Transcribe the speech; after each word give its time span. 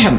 പാഠം. 0.00 0.18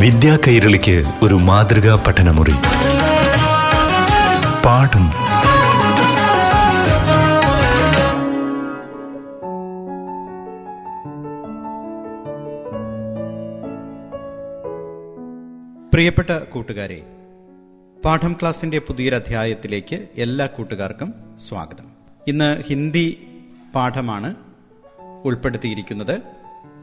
വിദ്യാ 0.00 0.38
കൈരളിക്ക് 0.48 1.02
ഒരു 1.22 1.34
മാതൃകാ 1.34 2.04
പഠനമുറി. 2.06 2.54
പാഠം. 4.64 5.10
പ്രിയപ്പെട്ട 15.90 16.30
കൂട്ടുകാരെ 16.30 17.02
പാഠം 18.04 18.36
ക്ലാസിന്റെ 18.40 18.78
പുതിയൊരധ്യായത്തിലേക്ക് 18.78 20.08
എല്ലാ 20.16 20.46
കൂട്ടുകാർക്കും 20.46 21.14
സ്വാഗതം. 21.48 21.86
ഇന്ന് 22.28 22.62
ഹിന്ദി 22.68 23.28
പാഠമാണ് 23.74 24.34
ഉൾപ്പെടുത്തിയിരിക്കുന്നത് 25.25 26.15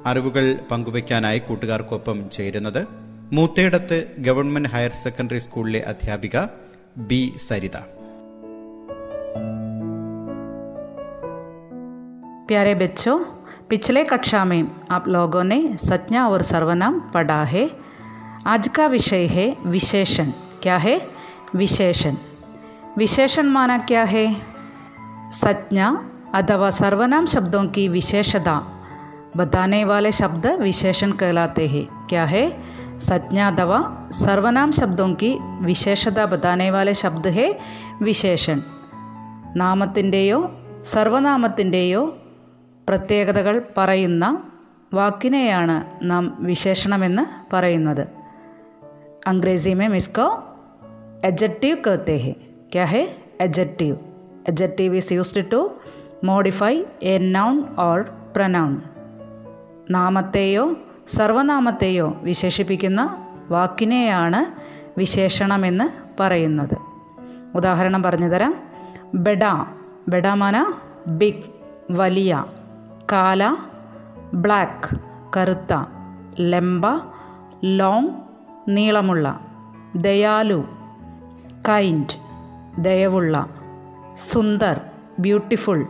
അറിവുകൾ 0.07 0.47
പങ്കുവയ്ക്കാനായി 0.71 1.41
കൂട്ടുകാർക്കൊപ്പം 1.41 2.19
ചേരുന്നത് 2.29 2.81
മൂത്തേടത്ത് 3.33 3.99
ഗവൺമെന്റ് 4.21 4.73
ഹയർ 4.75 4.95
സെക്കൻഡറി 5.05 5.43
സ്കൂളിലെ 5.47 5.83
അധ്യാപിക 5.93 6.37
ബി 7.09 7.23
സരിത 7.49 7.77
प्यारे 12.49 12.75
बच्चों 12.77 13.15
पिछले 13.71 14.03
कक्षा 14.05 14.45
में 14.45 14.61
आप 14.91 15.05
लोगों 15.09 15.43
ने 15.45 15.57
संज्ञा 15.81 16.27
और 16.29 16.43
सर्वनाम 16.45 16.99
पढ़ा 17.15 17.43
है 17.45 17.65
आज 18.47 18.69
का 18.69 18.87
विषय 18.89 19.27
है 19.29 19.47
विशेषण 19.67 20.29
क्या 20.63 20.77
है 20.79 20.95
विशेषण 21.55 22.15
विशेषण 22.99 23.47
माना 23.49 23.79
क्या 23.89 24.05
है 24.07 24.25
संज्ञा 25.35 25.89
अथवा 26.35 26.71
सर्वनाम 26.73 27.27
शब्दों 27.27 27.65
की 27.69 27.89
विशेषता 27.89 28.57
बताने 29.37 29.85
वाले 29.85 30.13
शब्द 30.13 30.47
विशेषण 30.61 31.13
कहलाते 31.15 31.67
हैं 31.69 31.87
क्या 32.09 32.25
है 32.27 32.45
संज्ञा 33.01 33.49
अथवा 33.51 33.79
सर्वनाम 34.15 34.71
शब्दों 34.73 35.09
की 35.15 35.31
विशेषता 35.63 36.27
बताने 36.27 36.71
वाले 36.71 36.95
शब्द 36.97 37.27
है 37.39 37.49
विशेषण 38.03 38.61
നാമത്തിൻ്റെയോ 39.61 40.39
സർവനാമത്തിൻ്റെയോ 40.85 42.03
പ്രത്യേകതകൾ 42.89 43.55
പറയുന്ന 43.77 44.25
വാക്കിനെയാണ് 44.93 45.77
നാം 46.11 46.25
വിശേഷണമെന്ന് 46.51 47.25
പറയുന്നത് 47.55 48.05
अंग्रेज़ी 49.31 49.73
में 49.75 49.89
इसको 49.95 50.25
एडजेक्टिव 51.25 51.75
कहते 51.87 52.15
हैं 52.19 52.35
क्या 52.73 52.85
है 52.85 53.01
adjective 53.41 53.95
adjective 54.49 54.95
is 54.95 55.09
used 55.13 55.39
to 55.51 55.61
modify 56.24 56.84
a 57.04 57.18
noun 57.18 57.76
or 57.80 58.00
pronoun 58.36 58.82
നാമത്തെയോ 59.92 60.76
സർവനാമത്തെയോ 61.08 62.08
വിശേഷിപ്പിക്കുന്ന 62.22 63.18
വാക്കിനെയാണ് 63.50 64.40
വിശേഷണമെന്ന് 64.98 65.88
പറയുന്നത്. 66.22 66.78
ഉദാഹരണം 67.56 68.04
പറഞ്ഞുതരാം 68.04 68.56
ബെഡ 69.14 69.44
ബെഡമന 70.08 70.66
ബിഗ് 71.08 71.44
വലിയ 71.92 72.46
കാല 73.12 73.56
ബ്ലാക്ക് 74.34 74.98
കറുത്ത 75.38 75.74
ലെമ്പ 76.40 76.86
ലോങ് 77.64 78.10
നീളമുള്ള 78.68 79.40
ദയാലു 79.96 80.66
കൈൻഡ് 81.70 82.16
ദയവുള്ള 82.78 83.50
സുന്ദർ 84.18 84.82
ബ്യൂട്ടിഫുൾ 85.20 85.86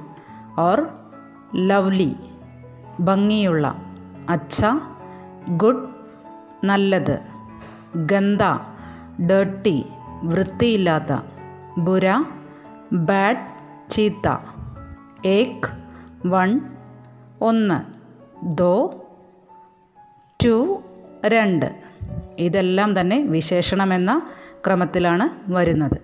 ഓർ 0.60 0.88
ലവ്ലി 1.56 2.16
ഭംഗിയുള്ള 3.00 3.76
അച്ഛ 4.30 4.66
ഗുഡ് 5.50 5.90
നല്ലത് 6.64 7.20
ഗന്ധ 7.96 8.40
ഡേർട്ടി 9.30 9.86
വൃത്തിയില്ലാത്ത 10.24 11.22
ബുര 11.78 12.24
ബാഡ് 12.94 13.52
ചീത്ത 13.90 14.38
ഏക് 15.26 15.72
വൺ 16.28 16.60
ഒന്ന് 17.42 18.02
ദോ 18.44 19.06
ടു 20.46 20.84
രണ്ട്. 21.26 21.76
ഇതെല്ലാം 22.40 23.00
തന്നെ 23.00 23.24
വിശേഷണമെന്ന 23.24 24.22
ക്രമത്തിലാണ് 24.66 25.54
വരുന്നത്. 25.54 26.02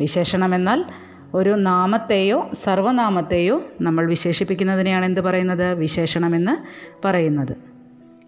വിശേഷണമെന്നാൽ 0.00 0.84
ഒരു 1.34 1.50
നാമത്തെയോ 1.50 2.50
സർവനാമത്തെയോ 2.52 3.62
നമ്മൾ 3.80 4.08
വിശേഷിപ്പിക്കുന്നതിനെയാണ് 4.08 5.04
എന്ത് 5.04 5.20
പറയുന്നത്? 5.20 5.74
വിശേഷണമെന്ന് 5.74 6.56
പറയുന്നത്. 7.04 7.56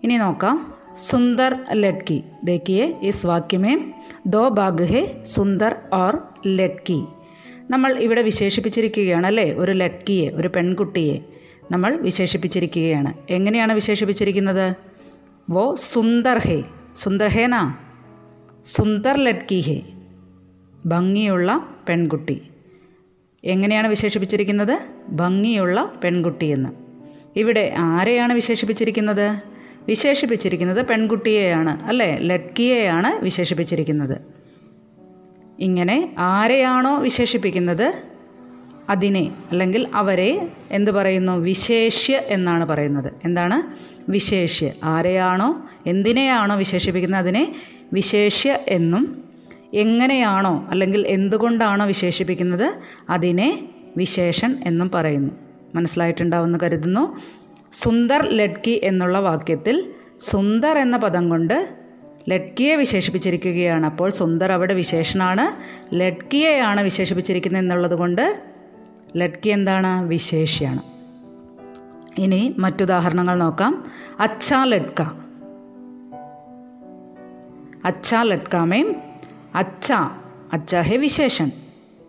ഇനി 0.05 0.19
നോക്കാം. 0.19 0.75
സുന്ദർ 0.97 1.57
ലഡ്കി. 1.73 2.25
ദേക്കിയെ 2.45 2.99
ഇസ് 3.03 3.27
വാക്യമേ 3.27 3.79
ദോ 4.27 4.49
ബാഗ് 4.49 4.85
ഹെ 4.85 5.23
സുന്ദർ 5.23 5.77
ഓർ 5.95 6.19
ലഡ്കി. 6.47 7.05
നമ്മൾ 7.71 7.99
ഇവിടെ 7.99 8.23
വിശേഷിപ്പിച്ചിരിക്കുകയാണ് 8.23 9.27
അല്ലേ? 9.27 9.55
ഒരു 9.55 9.73
ലഡ്കിയെ 9.73 10.31
ഒരു 10.31 10.49
പെൺകുട്ടിയെ 10.49 11.19
നമ്മൾ 11.71 11.97
വിശേഷിപ്പിച്ചിരിക്കുകയാണ്. 11.97 13.15
എങ്ങനെയാണ് 13.31 13.73
വിശേഷിപ്പിച്ചിരിക്കുന്നത്? 13.73 14.75
വോ 15.51 15.75
സുന്ദർ 15.75 16.39
ഹേ. 16.39 16.63
സുന്ദർ 16.97 17.27
ഹേനാ? 17.27 17.75
സുന്ദർ 18.65 19.17
ലഡ്കി 19.25 19.61
ഹേ. 19.61 19.83
ഭംഗിയുള്ള 20.87 21.69
പെൺകുട്ടി. 21.89 22.50
എങ്ങനെയാണ് 23.45 23.89
വിശേഷിപ്പിച്ചിരിക്കുന്നത്? 23.89 24.79
ഭംഗിയുള്ള 25.09 25.93
പെൺകുട്ടിയെന്ന്. 26.05 26.69
ഇവിടെ 27.37 27.75
ആരെയാണ് 27.79 28.33
വിശേഷിപ്പിച്ചിരിക്കുന്നത്? 28.33 29.43
വിശേഷിപ്പിച്ചിരിക്കുന്നത് 29.89 30.87
പെൺകുട്ടിയെയാണ് 30.87 31.83
അല്ലേ? 31.83 32.19
ലഡ്കിയെയാണ് 32.21 33.25
വിശേഷിപ്പിച്ചിരിക്കുന്നത്. 33.25 34.19
ഇങ്ങനെ 35.61 36.15
ആരെയാണോ 36.19 36.99
വിശേഷിപ്പിക്കുന്നത്? 36.99 37.95
അതിനെ 38.91 39.33
അല്ലെങ്കിൽ 39.51 39.89
അവരെ 39.95 40.49
എന്ത് 40.71 40.91
പറയുന്നു? 40.91 41.33
വിശേഷ്യ 41.33 42.17
എന്നാണ് 42.17 42.65
പറയുന്നത്. 42.65 43.13
എന്താണ്? 43.25 43.91
വിശേഷ്യ. 44.11 44.73
ആരെയാണോ? 44.85 45.69
എന്തിനെയാണോ 45.87 46.57
വിശേഷിപ്പിക്കുന്നത്? 46.57 47.21
അതിനെ 47.21 47.55
വിശേഷ്യ 47.93 48.59
എന്നും 48.69 49.30
എങ്ങനെയാണോ 49.75 50.67
അല്ലെങ്കിൽ 50.71 51.07
എന്തുകൊണ്ടാണോ 51.07 51.87
വിശേഷിപ്പിക്കുന്നത് 51.87 52.75
അതിനെ 53.11 53.69
വിശേഷൻ 53.97 54.57
എന്നും 54.67 54.91
പറയുന്നു. 54.95 55.33
മനസ്സിലായിട്ടുണ്ടാവുമെന്ന് 55.75 56.59
കരുതുന്നു. 56.63 57.21
സുന്ദർ 57.73 58.29
ലഡ്കി 58.29 58.81
എന്നുള്ള 58.85 59.21
വാക്യത്തിൽ 59.21 59.93
സുന്ദർ 60.21 60.79
എന്ന 60.79 60.97
പദം 60.97 61.29
കൊണ്ട് 61.29 61.75
ലഡ്കിയെ 62.29 62.77
വിശേഷിപ്പിച്ചിരിക്കുകയാണ്. 62.77 63.87
അപ്പോൾ 63.87 64.11
സുന്ദർ 64.11 64.53
അവിടെ 64.53 64.75
വിശേഷനാണ്. 64.75 65.47
ലഡ്കിയെയാണ് 65.95 66.81
വിശേഷിപ്പിച്ചിരിക്കുന്നത് 66.81 67.63
എന്നുള്ളത് 67.63 67.95
കൊണ്ട് 67.95 68.43
ലഡ്കി 69.17 69.49
എന്താണ്? 69.49 70.09
വിശേഷിയാണ്. 70.09 70.81
ഇനി 72.19 72.55
മറ്റുദാഹരണങ്ങൾ 72.59 73.35
നോക്കാം. 73.35 73.85
അച്ഛാ 74.21 74.65
ലഡ്ക. 74.65 75.03
അച്ഛാ 77.85 78.23
ലഡ്കാമേം 78.23 79.10
അച്ഛ 79.55 79.93
അച്ച 80.53 80.77
ഹെ 80.77 80.97
വിശേഷൻ. 80.97 81.51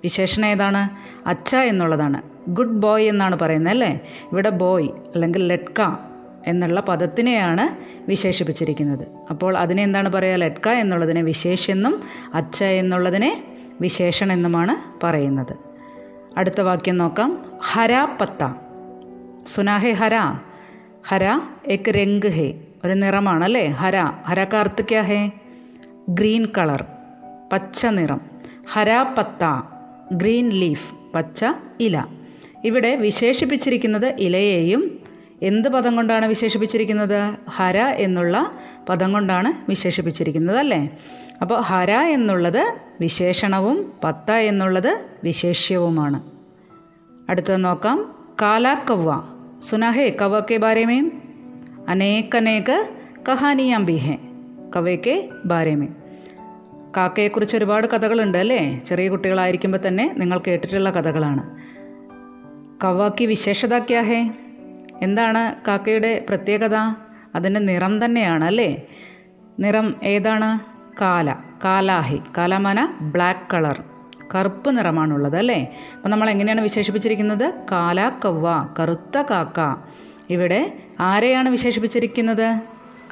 വിശേഷണം 0.04 0.46
ഏതാണ്? 0.46 0.90
അച്ച 1.30 1.56
എന്നുള്ളതാണ്. 1.56 2.22
ഗുഡ് 2.48 2.82
ബോയ് 2.82 3.08
എന്നാണ് 3.08 3.40
പറയുന്നത് 3.40 3.74
അല്ലേ? 3.74 4.00
ഇവിടെ 4.32 4.50
ബോയ് 4.50 4.90
അല്ലെങ്കിൽ 5.16 5.48
ലഡ്ക 5.48 5.96
എന്നുള്ള 6.48 6.80
പദത്തിനെയാണ് 6.80 7.76
വിശേഷിപ്പിച്ചിരിക്കുന്നത്. 8.10 9.08
അപ്പോൾ 9.30 9.58
അതിനെ 9.58 9.84
എന്താണ് 9.84 10.10
പറയുക? 10.10 10.36
ലഡ്ക 10.36 10.70
എന്നുള്ളതിനെ 10.70 11.22
വിശേഷെന്നും 11.22 12.04
അച്ച 12.34 12.64
എന്നുള്ളതിനെ 12.64 13.44
വിശേഷണെന്നുമാണ് 13.82 15.06
പറയുന്നത്. 15.06 15.56
അടുത്ത 16.38 16.62
വാക്യം 16.62 16.98
നോക്കാം. 16.98 17.46
ഹര 17.72 18.08
പത്ത. 18.22 18.54
സുനാഹെ 19.46 19.92
ഹര. 19.92 20.18
ഹര 21.08 21.42
എക് 21.66 21.92
രംഗ് 21.92 22.28
ഹേ. 22.28 22.60
ഒരു 22.86 22.94
നിറമാണ് 22.94 23.44
അല്ലേ? 23.44 23.68
ഹര. 23.68 24.02
ഹര 24.02 24.44
കാർത്തിക്ക 24.44 25.00
ഹേ? 25.00 25.32
Green 26.10 26.46
colour. 26.58 26.86
പച്ച 27.52 27.86
നിറം. 27.86 28.22
ഹരാപ്പത്ത 28.72 29.44
ഗ്രീൻ 30.12 30.50
ലീഫ് 30.50 30.96
പച്ച 31.16 31.46
ഇല. 31.80 32.06
ഇവിടെ 32.66 32.96
വിശേഷിപ്പിച്ചിരിക്കുന്നത് 32.96 34.06
ഇലയെയും 34.06 35.00
എന്ത് 35.42 35.70
പദം 35.70 35.96
കൊണ്ടാണ് 35.96 36.26
വിശേഷിപ്പിച്ചിരിക്കുന്നത്? 36.26 37.36
ഹര 37.50 37.78
എന്നുള്ള 37.78 38.52
പദം 38.90 39.14
കൊണ്ടാണ് 39.14 39.70
വിശേഷിപ്പിച്ചിരിക്കുന്നത് 39.70 40.58
അല്ലേ? 40.58 40.98
അപ്പോൾ 41.42 41.62
ഹര 41.62 41.92
എന്നുള്ളത് 41.92 42.76
വിശേഷണവും 43.02 43.94
പത്ത 44.04 44.32
എന്നുള്ളത് 44.32 45.06
വിശേഷ്യവുമാണ്. 45.24 46.24
അടുത്തത് 47.30 47.64
നോക്കാം. 47.64 48.16
കാലാക്കവ്വ 48.42 49.12
കവ്വ 49.12 49.24
സുനഹേ 49.60 50.10
കവ 50.22 50.40
കെ 50.40 50.58
ബാരെ 50.58 50.86
അനേകനേക 51.88 52.72
കഹാനിയാം 53.30 53.86
ബിഹെ 53.86 54.18
കവയ്ക്ക് 54.76 55.30
ബാരെ 55.46 55.76
കാക്കയെക്കുറിച്ച് 56.98 57.58
ഒരുപാട് 57.58 57.88
കഥകളുണ്ട് 57.88 58.38
അല്ലേ? 58.38 58.80
ചെറിയ 58.86 59.10
കുട്ടികളായിരിക്കുമ്പോൾ 59.10 59.78
തന്നെ 59.88 60.16
നിങ്ങൾ 60.18 60.42
കേട്ടിട്ടുള്ള 60.48 60.90
കഥകളാണ്. 60.90 61.58
കവ്വാക്കി 62.84 63.26
വിശേഷത 63.26 63.74
എന്താണ് 65.02 65.56
കാക്കയുടെ 65.68 66.26
പ്രത്യേകത? 66.30 66.76
അതിന്റെ 67.36 67.60
നിറം 67.60 68.06
തന്നെയാണ് 68.06 68.46
അല്ലേ? 68.46 68.88
നിറം 69.60 69.96
ഏതാണ്? 70.04 70.60
കാല. 71.02 71.36
കാലാഹി. 71.66 72.20
കാലാമന 72.38 72.98
ബ്ലാക്ക് 73.02 73.54
കളർ. 73.54 73.84
കറുപ്പ് 74.36 74.78
നിറമാണുള്ളത് 74.78 75.38
അല്ലേ? 75.38 75.76
അപ്പം 75.96 76.10
നമ്മൾ 76.10 76.30
എങ്ങനെയാണ് 76.30 76.62
വിശേഷിപ്പിച്ചിരിക്കുന്നത്? 76.62 77.54
കാല 77.72 78.12
കവ്വ 78.26 78.68
കറുത്ത 78.80 79.18
കാക്ക. 79.18 79.76
ഇവിടെ 80.30 80.74
ആരെയാണ് 81.00 81.50
വിശേഷിപ്പിച്ചിരിക്കുന്നത്? 81.50 82.62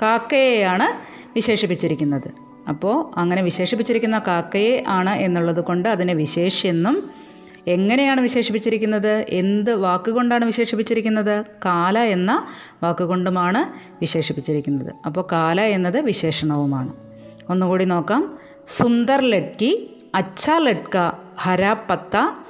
കാക്കയെയാണ് 0.02 1.20
വിശേഷിപ്പിച്ചിരിക്കുന്നത്. 1.36 2.49
അപ്പോൾ 2.70 3.20
അങ്ങനെ 3.20 3.42
വിശേഷിപ്പിച്ചിരിക്കുന്ന 3.42 4.22
കാക്കയെ 4.28 4.84
ആണ് 4.88 5.10
എന്നുള്ളത് 5.10 5.62
കൊണ്ട് 5.62 5.90
അതിനെ 5.90 6.14
വിശേഷെന്നും 6.14 7.10
എങ്ങനെയാണ് 7.68 8.22
വിശേഷിപ്പിച്ചിരിക്കുന്നത്? 8.22 9.26
എന്ത് 9.30 9.76
വാക്കുകൊണ്ടാണ് 9.76 10.46
വിശേഷിപ്പിച്ചിരിക്കുന്നത്? 10.46 11.46
കാല 11.66 12.00
എന്ന 12.00 12.48
വാക്കുകൊണ്ടുമാണ് 12.84 13.80
വിശേഷിപ്പിച്ചിരിക്കുന്നത്. 14.02 14.94
അപ്പോൾ 15.06 15.28
കാല 15.32 15.62
എന്നത് 15.62 16.00
വിശേഷണവുമാണ്. 16.00 16.94
ഒന്നുകൂടി 17.50 17.86
നോക്കാം. 17.86 18.38
സുന്ദർ 18.68 19.22
ലഡ്കി 19.22 19.98
അച്ഛ 20.16 20.50
ലഡ്ക 20.50 21.12
ഹരാപ്പത്ത 21.38 22.42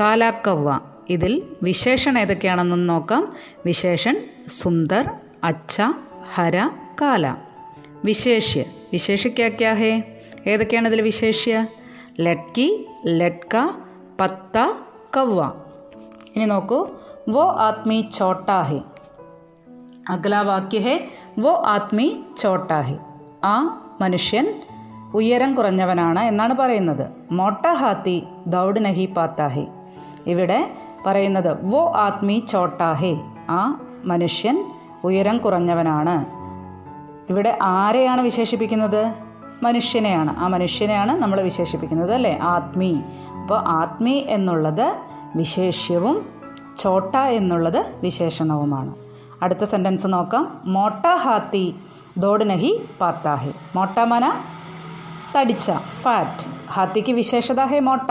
കാലാക്കവ്വ 0.00 0.80
ഇതിൽ 1.08 1.42
വിശേഷണം 1.62 2.18
ഏതൊക്കെയാണെന്നും 2.18 2.86
നോക്കാം. 2.86 3.36
വിശേഷൺ 3.66 4.16
സുന്ദർ 4.48 5.10
അച്ഛ 5.44 5.80
ഹര 6.34 6.68
കാല. 7.02 7.34
വിശേഷ്യ. 8.04 8.64
വിശേഷിക്ക 8.92 9.48
ക്യാ 9.48 9.72
ഹേ? 9.72 10.02
ഏതൊക്കെയാണ് 10.46 10.88
ഇതിൽ 10.88 11.02
വിശേഷ്യ? 11.02 11.66
ലഡ്കി 12.20 12.86
ലഡ്ക 13.06 13.70
പത്ത 14.20 14.72
കവ്വ. 15.16 15.52
ഇനി 16.36 16.44
നോക്കൂ. 16.44 16.88
വോ 17.28 17.48
ആത്മീ 17.48 18.00
ചോട്ടാ 18.00 18.62
ഹേ. 18.62 18.80
അഗലാ 20.08 20.40
വാക്യ 20.40 20.78
ഹേ 20.78 21.08
വോ 21.38 21.62
ആത്മീ 21.66 22.10
ചോട്ടാ 22.38 22.80
ഹേ. 22.80 22.98
ആ 23.44 23.82
മനുഷ്യൻ 24.00 24.62
ഉയരം 25.14 25.54
കുറഞ്ഞവനാണ് 25.54 26.20
എന്നാണ് 26.20 26.54
പറയുന്നത്. 26.54 27.10
മോട്ട 27.30 27.66
ഹാത്തി 27.66 28.22
ദൗഡ് 28.46 28.84
നഹി 28.84 29.06
പാത്താഹെ 29.06 29.66
ഇവിടെ 30.26 30.70
പറയുന്നത് 31.06 31.74
വോ 31.74 31.92
ആത്മീ 31.92 32.40
ചോട്ടാഹെ 32.40 33.16
ആ 33.48 33.80
മനുഷ്യൻ 34.04 34.72
ഉയരം 35.04 35.38
കുറഞ്ഞവനാണ്. 35.38 36.35
ഇവിടെ 37.30 37.58
ആരെയാണ് 37.62 38.20
വിശേഷിപ്പിക്കുന്നത്? 38.20 39.14
മനുഷ്യനെയാണ്. 39.62 40.36
ആ 40.36 40.46
മനുഷ്യനെയാണ് 40.46 41.18
നമ്മൾ 41.18 41.40
വിശേഷിപ്പിക്കുന്നത് 41.40 42.14
അല്ലേ? 42.14 42.38
ആത്മീ. 42.42 42.96
അപ്പോൾ 43.42 43.58
ആത്മീ 43.68 44.22
എന്നുള്ളത് 44.26 44.98
വിശേഷ്യവും 45.36 46.26
ചോട്ട 46.78 47.16
എന്നുള്ളത് 47.16 47.94
വിശേഷണവുമാണ്. 48.02 48.94
അടുത്ത 49.42 49.64
സെന്റൻസ് 49.64 50.06
നോക്കാം. 50.06 50.60
മോട്ട 50.64 51.06
ഹാത്തി 51.06 51.74
ദോഡ്നഹി 52.18 52.56
നഹി 52.56 52.88
പാത്താ 53.00 53.34
ഹെ 53.34 53.52
മോട്ട 53.76 53.98
മന 53.98 54.32
തടിച്ച 55.38 55.72
ഫാറ്റ്. 56.02 56.72
ഹാത്തിക്ക് 56.72 57.12
വിശേഷത 57.12 57.60
ഹേ 57.60 57.78
മോട്ട. 57.78 58.10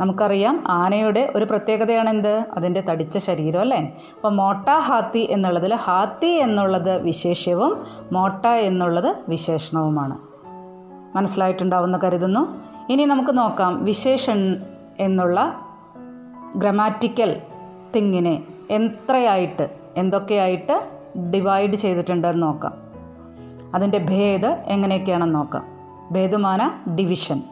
നമുക്കറിയാം 0.00 0.64
ആനയുടെ 0.68 1.32
ഒരു 1.36 1.44
പ്രത്യേകതയാണ് 1.44 2.08
എന്ത് 2.08 2.44
അതിന്റെ 2.56 2.80
തടിച്ച 2.80 3.18
ശരീരം 3.18 3.60
അല്ലേ? 3.60 3.96
അപ്പോൾ 4.16 4.32
മോട്ട 4.32 4.68
ഹാത്തി 4.68 5.28
എന്നുള്ളതിൽ 5.30 5.74
ഹാത്തി 5.74 6.26
എന്നുള്ളത് 6.26 7.02
വിശേഷ്യവും 7.02 7.84
മോട്ട 8.12 8.46
എന്നുള്ളത് 8.46 9.16
വിശേഷണവുമാണ്. 9.28 10.18
മനസ്സിലായിട്ടുണ്ടാവുമെന്ന് 11.16 11.98
കരുതുന്നു. 12.04 12.68
ഇനി 12.92 13.04
നമുക്ക് 13.04 13.38
നോക്കാം 13.38 13.84
വിശേഷൻ 13.84 14.56
എന്നുള്ള 14.98 15.60
ഗ്രമാറ്റിക്കൽ 16.56 17.40
തിങ്ങിനെ 17.96 18.42
എത്രയായിട്ട് 18.70 19.68
എന്തൊക്കെയായിട്ട് 19.96 20.88
ഡിവൈഡ് 21.34 21.74
ചെയ്തിട്ടുണ്ടെന്ന് 21.74 22.42
നോക്കാം. 22.42 22.72
അതിന്റെ 23.74 23.98
ഭേദ് 23.98 24.46
എങ്ങനെയൊക്കെയാണെന്ന് 24.46 25.34
നോക്കാം. 25.34 25.64
ഭേദമാന 26.10 26.70
ഡിവിഷൻ. 26.98 27.42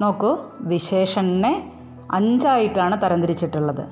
നോക്കൂ 0.00 0.38
വിശേഷനെ 0.60 1.72
അഞ്ചായിട്ടാണ് 2.10 3.02
തരംതിരിച്ചിട്ടുള്ളത്. 3.02 3.88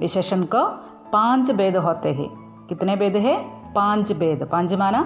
വിശേഷൻ 0.00 0.44
കോ 0.44 0.72
പാഞ്ച് 1.14 1.52
ഭേദ 1.52 1.78
ഹോത്തെ 1.78 2.12
ഹെ 2.12 2.28
കിത്തനെ 2.70 2.94
ഭേദ 2.94 3.16
ഹേ? 3.16 3.46
പാഞ്ച് 3.76 4.14
ഭേദ്. 4.14 4.44
പാഞ്ച് 4.44 4.76
മാന? 4.76 5.04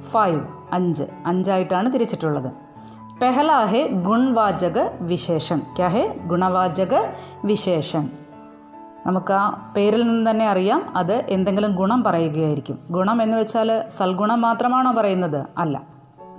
ഫൈവ് 0.00 0.40
അഞ്ച്. 0.72 1.04
അഞ്ചായിട്ടാണ് 1.26 1.94
തിരിച്ചിട്ടുള്ളത്. 1.94 2.52
പെഹല 3.22 3.52
ഹെ 3.52 3.86
ഗുൺവാചക 3.86 4.78
വിശേഷൻ 5.00 5.58
ക്യാ 5.76 5.86
ഹെ? 5.86 6.20
ഗുണവാചക 6.26 6.94
വിശേഷൻ 7.44 8.10
നമുക്ക് 9.06 9.32
ആ 9.32 9.72
പേരിൽ 9.76 10.08
നിന്ന് 10.08 10.30
തന്നെ 10.30 10.48
അറിയാം 10.48 10.96
അത് 10.96 11.12
എന്തെങ്കിലും 11.12 11.74
ഗുണം 11.74 12.02
പറയുകയായിരിക്കും. 12.02 12.78
ഗുണം 12.90 13.22
എന്ന് 13.22 13.36
വെച്ചാൽ 13.36 13.88
സൽഗുണം 13.88 14.40
മാത്രമാണോ 14.40 14.92
പറയുന്നത്? 14.92 15.46
അല്ല. 15.58 15.82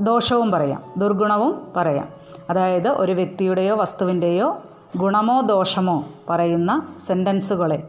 ദോഷവും 0.01 0.51
പറയാം. 0.51 0.83
ദുർഗുണവും 0.97 1.67
പറയാം. 1.75 2.18
അതായത് 2.49 2.87
ഒരു 2.87 3.11
വ്യക്തിയുടെയോ 3.11 3.75
വസ്തുവിന്റെയോ 3.75 4.61
ഗുണമോ 4.97 5.41
ദോഷമോ 5.41 6.05
പറയുന്ന 6.29 6.95
സെന്റൻസുകളെ. 6.97 7.87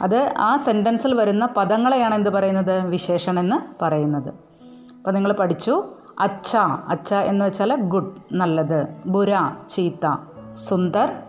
അത് 0.00 0.34
ആ 0.38 0.56
സെന്റൻസിൽ 0.56 1.14
വരുന്ന 1.14 1.46
പദങ്ങളെയാണ് 1.46 2.14
എന്ത് 2.14 2.30
പറയുന്നത്? 2.30 2.86
വിശേഷണെന്ന് 2.86 3.84
പറയുന്നത്. 3.84 4.28
അപ്പോൾ 4.96 5.12
നിങ്ങൾ 5.12 5.32
പഠിച്ചു. 5.32 5.84
അച്ച 6.18 6.56
അച്ച 6.88 7.14
എന്ന് 7.14 7.44
വെച്ചാൽ 7.44 7.76
ഗുഡ് 7.76 8.16
നല്ലത്. 8.32 8.86
ബുര 9.06 9.36
ചീത്ത. 9.68 10.16
സുന്ദർ 10.54 11.22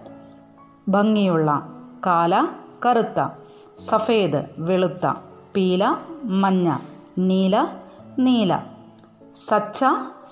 ഭംഗിയുള്ള. 0.89 1.69
കാല 2.05 2.47
കറുത്ത. 2.85 3.27
സഫേദ് 3.77 4.45
വെളുത്ത. 4.57 5.13
പീല 5.55 5.95
മഞ്ഞ. 6.23 6.77
നീല 7.17 7.67
നീല. 8.19 8.59
സച്ച 9.35 9.85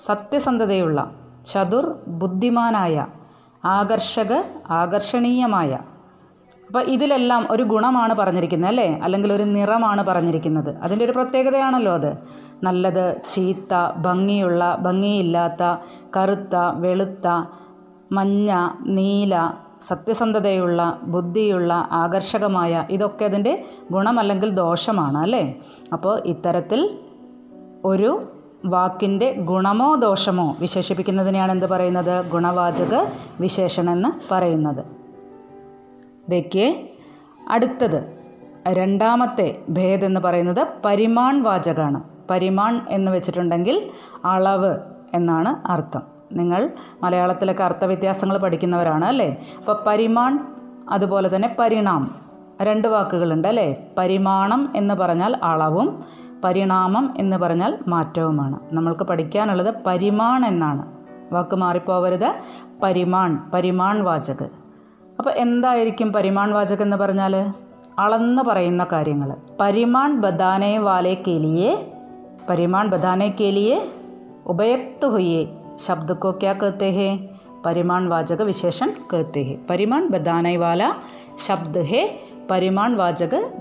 സത്യസന്ധതയുള്ള. 0.06 1.10
ചതുർ 1.50 1.94
ബുദ്ധിമാനായ 2.08 3.06
ആകർഷക 3.64 4.32
ആകർഷണീയമായ. 4.70 5.78
അപ്പോൾ 6.66 6.82
ഇതിലെല്ലാം 6.82 7.48
ഒരു 7.50 7.62
ഗുണമാണ് 7.62 8.14
പറഞ്ഞിരിക്കുന്നത് 8.14 8.70
അല്ലേ? 8.70 9.00
അല്ലെങ്കിൽ 9.02 9.32
ഒരു 9.32 9.42
നിറമാണ് 9.42 10.04
പറഞ്ഞിരിക്കുന്നത്. 10.04 10.76
അതിന്റെ 10.76 11.04
ഒരു 11.04 11.12
പ്രത്യേകതയാണല്ലോ 11.12 11.94
അത്. 11.94 12.18
നല്ലത് 12.62 13.20
ചീത്ത 13.28 13.98
ഭംഗിയുള്ള 13.98 14.78
ഭംഗിയില്ലാത്ത 14.80 15.62
കറുത്ത 16.16 16.56
വെളുത്ത 16.74 17.28
മഞ്ഞ 18.12 18.68
നീല 18.86 19.52
സത്യസന്ധതയുള്ള 19.82 20.98
ബുദ്ധിയുള്ള 21.02 21.88
ആകർഷകമായ 21.92 22.86
ഇതൊക്കെ 22.90 23.24
അതിന്റെ 23.24 23.64
ഗുണമല്ലെങ്കിൽ 23.92 24.50
ദോഷമാണ് 24.50 25.18
അല്ലേ? 25.18 25.60
അപ്പോൾ 25.92 26.22
ഇത്തരത്തിൽ 26.26 26.98
ഒരു 27.84 28.22
വാക്കിന്റെ 28.64 29.32
ഗുണമോ 29.32 29.94
ദോഷമോ 29.94 30.56
വിശേഷിപ്പിക്കുന്നതിനെയാണ് 30.60 31.52
എന്ത് 31.52 31.66
പറയുന്നത്? 31.66 32.26
ഗുണവാചക 32.26 33.06
വിശേഷണമെന്ന് 33.40 34.34
പറയുന്നത്. 34.34 34.80
ഇതേക്ക് 36.28 36.88
അടുത്തത്. 37.50 38.18
രണ്ടാമത്തെ 38.68 39.62
ഭേദം 39.68 40.06
എന്ന് 40.06 40.20
പറയുന്നത് 40.20 40.66
പരിമാൺ 40.84 41.42
വാചകമാണ് 41.42 42.02
പരിമാൺ 42.30 42.86
എന്ന് 42.88 43.12
വെച്ചിട്ടുണ്ടെങ്കിൽ 43.12 43.90
അളവ് 44.24 44.76
എന്നാണ് 45.14 45.68
അർത്ഥം. 45.68 46.02
നിങ്ങൾ 46.32 46.70
മലയാളത്തിലൊക്കെ 47.02 47.64
അർത്ഥവ്യത്യാസങ്ങൾ 47.64 48.38
പഠിക്കുന്നവരാണ് 48.38 49.04
അല്ലേ? 49.04 49.44
അപ്പോൾ 49.58 49.84
പരിമാൺ 49.86 50.46
അതുപോലെ 50.90 51.36
തന്നെ 51.36 51.56
പരിണാം. 51.58 52.20
രണ്ട് 52.62 52.88
വാക്കുകളുണ്ട് 52.88 53.48
അല്ലേ? 53.48 53.76
പരിമാണം 53.98 54.72
എന്ന് 54.76 54.94
പറഞ്ഞാൽ 54.94 55.36
അളവും 55.42 56.04
പരിണാമം 56.44 57.14
എന്ന് 57.18 57.36
പറഞ്ഞാൽ 57.36 57.78
മാറ്റവുമാണ്. 57.88 58.58
നമ്മൾക്ക് 58.72 59.04
പഠിക്കാനുള്ളത് 59.04 59.74
പരിമാൺ 59.86 60.44
എന്നാണ്. 60.44 60.86
വാക്ക് 61.32 61.56
മാറിപ്പോവരുത്. 61.56 62.34
പരിമാൺ 62.82 63.50
പരിമാൺ 63.54 64.02
വാചക് 64.02 64.48
അപ്പോൾ 65.18 65.30
എന്തായിരിക്കും 65.30 66.12
പരിമാൺ 66.12 66.52
വാചക് 66.52 66.82
എന്ന് 66.82 66.96
പറഞ്ഞാൽ 66.96 67.52
അളന്ന് 67.98 68.42
പറയുന്ന 68.42 68.86
കാര്യങ്ങൾ 68.92 69.34
പരിമാൺ 69.60 70.20
ബദാനേ 70.20 70.78
വാലേ 70.78 71.14
കെലിയെ 71.14 71.92
പരിമാൺ 72.50 72.88
ബദാനേ 72.88 73.28
കെലിയെ 73.28 73.92
ഉപയക്ത് 74.46 75.06
ഹുയെ 75.06 75.46
ശബ്ദക്കോ 75.76 76.30
ക്യാ 76.30 76.52
कहते 76.52 76.86
हैं 76.86 77.30
വാചക 78.08 78.42
വിശേഷൻ 78.42 78.88
विशेषण 78.88 78.90
कहते 79.12 79.40
हैं 79.40 79.58
परिमाण 79.70 80.02
बताने 80.10 80.56
वाला 80.56 80.88
शब्द 81.48 81.76
है 81.76 82.02
परिमाण 82.50 82.90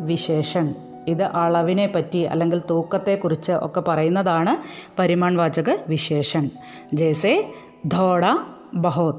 विशेषण 0.06 0.89
ഇത് 1.08 1.24
അളവിനെ 1.24 1.92
പറ്റി 1.96 2.18
അല്ലെങ്കിൽ 2.18 2.62
തൂക്കത്തെക്കുറിച്ച് 2.70 3.52
ഒക്കെ 3.52 3.80
പറയുന്നതാണ് 3.80 4.58
പരിമാൺ 5.00 5.36
വാചക 5.36 5.76
വിശേഷൺ. 5.88 6.50
ജേസെ 6.94 7.54
ധോഡ 7.86 8.26
ബഹോത്. 8.74 9.16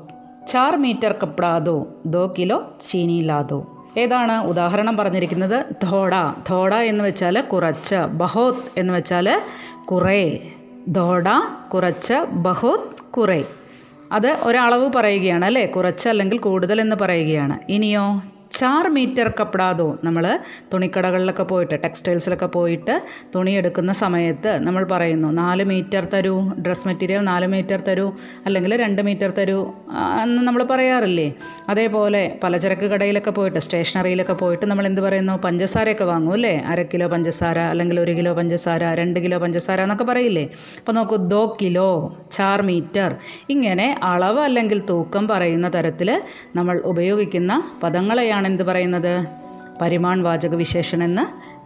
ചാർ 0.48 0.76
മീറ്റർ 0.76 1.14
കപ്പടാ 1.22 1.58
ദോ 1.58 1.86
ദോ 2.06 2.34
കിലോ 2.38 2.72
ചീനി 2.80 3.20
ലാദോ. 3.20 3.86
ഏതാണ് 3.98 4.46
ഉദാഹരണം 4.46 4.96
പറഞ്ഞിരിക്കുന്നത്? 4.96 5.86
ധോഡ. 5.86 6.12
ധോഡ 6.48 6.74
എന്ന് 6.74 7.04
വെച്ചാൽ 7.04 7.40
കുറച്ച് 7.40 7.96
ബഹോത് 7.96 8.54
എന്ന് 8.76 8.94
വെച്ചാൽ 8.94 9.40
കുറേ. 9.84 10.52
ധോഡ 10.88 11.28
കുറച്ച് 11.74 12.14
ബഹോത് 12.32 13.10
കുറേ. 13.10 13.44
അത് 14.12 14.36
ഒരളവ് 14.42 14.90
പറയുകയാണ് 14.96 15.44
അല്ലേ? 15.44 15.66
കുറച്ച് 15.66 16.08
അല്ലെങ്കിൽ 16.08 16.38
കൂടുതൽ 16.38 16.80
എന്ന് 16.80 16.96
പറയുകയാണ്. 16.96 17.58
ഇനിയോ? 17.68 18.22
ചാർ 18.50 18.84
മീറ്റർ 18.88 19.28
കപ്പടാതോ 19.30 19.86
നമ്മൾ 20.04 20.24
തുണിക്കടകളിലൊക്കെ 20.72 21.44
പോയിട്ട് 21.44 21.76
ടെക്സ്റ്റൈൽസിലൊക്കെ 21.82 22.48
പോയിട്ട് 22.48 22.94
തുണി 23.34 23.52
എടുക്കുന്ന 23.52 23.92
സമയത്ത് 24.00 24.52
നമ്മൾ 24.58 24.84
പറയുന്നു 24.84 25.28
നാല് 25.32 25.64
മീറ്റർ 25.64 26.04
തരൂ 26.06 26.34
ഡ്രസ് 26.58 26.86
മെറ്റീരിയൽ 26.86 27.22
നാല് 27.22 27.46
മീറ്റർ 27.46 27.80
തരൂ 27.80 28.06
അല്ലെങ്കിൽ 28.46 28.74
രണ്ട് 28.76 29.02
മീറ്റർ 29.02 29.30
തരൂ 29.30 29.58
എന്ന് 30.22 30.42
നമ്മൾ 30.42 30.62
പറയാറില്ലേ? 30.62 31.34
അതേപോലെ 31.68 32.38
പലചരക്ക് 32.44 32.86
കടയിലൊക്കെ 32.86 33.30
പോയിട്ട് 33.30 33.58
സ്റ്റേഷനറിയിലൊക്കെ 33.58 34.32
പോയിട്ട് 34.32 34.66
നമ്മൾ 34.66 34.86
എന്ത് 34.86 35.00
പറയുന്നു? 35.00 35.32
പഞ്ചസാരയൊക്കെ 35.32 36.04
വാങ്ങും 36.04 36.32
അല്ലേ? 36.32 36.58
അര 36.58 36.82
കിലോ 36.82 37.08
പഞ്ചസാര 37.08 37.58
അല്ലെങ്കിൽ 37.58 38.00
ഒരു 38.00 38.12
കിലോ 38.12 38.32
പഞ്ചസാര 38.32 38.84
രണ്ട് 38.84 39.20
കിലോ 39.20 39.38
പഞ്ചസാര 39.38 39.80
എന്നൊക്കെ 39.80 40.04
പറയില്ലേ? 40.04 40.48
അപ്പോൾ 40.78 40.92
നോക്കൂ 40.92 41.16
ദോ 41.16 41.56
കിലോ 41.62 42.16
ചാർ 42.30 42.62
മീറ്റർ 42.62 43.16
ഇങ്ങനെ 43.50 44.00
അളവ് 44.02 44.40
അല്ലെങ്കിൽ 44.40 44.82
തൂക്കം 44.90 45.28
പറയുന്ന 45.28 45.70
തരത്തിൽ 45.74 46.22
നമ്മൾ 46.56 46.82
ഉപയോഗിക്കുന്ന 46.84 47.62
പദങ്ങളെയാണ് 47.82 48.46
എന്ത് 48.46 48.62
പറയുന്നത്? 48.62 49.26
പരിമാൺ 49.82 50.22
വാചക 50.22 50.54
വിശേഷണം 50.54 51.04
എന്ന് 51.04 51.22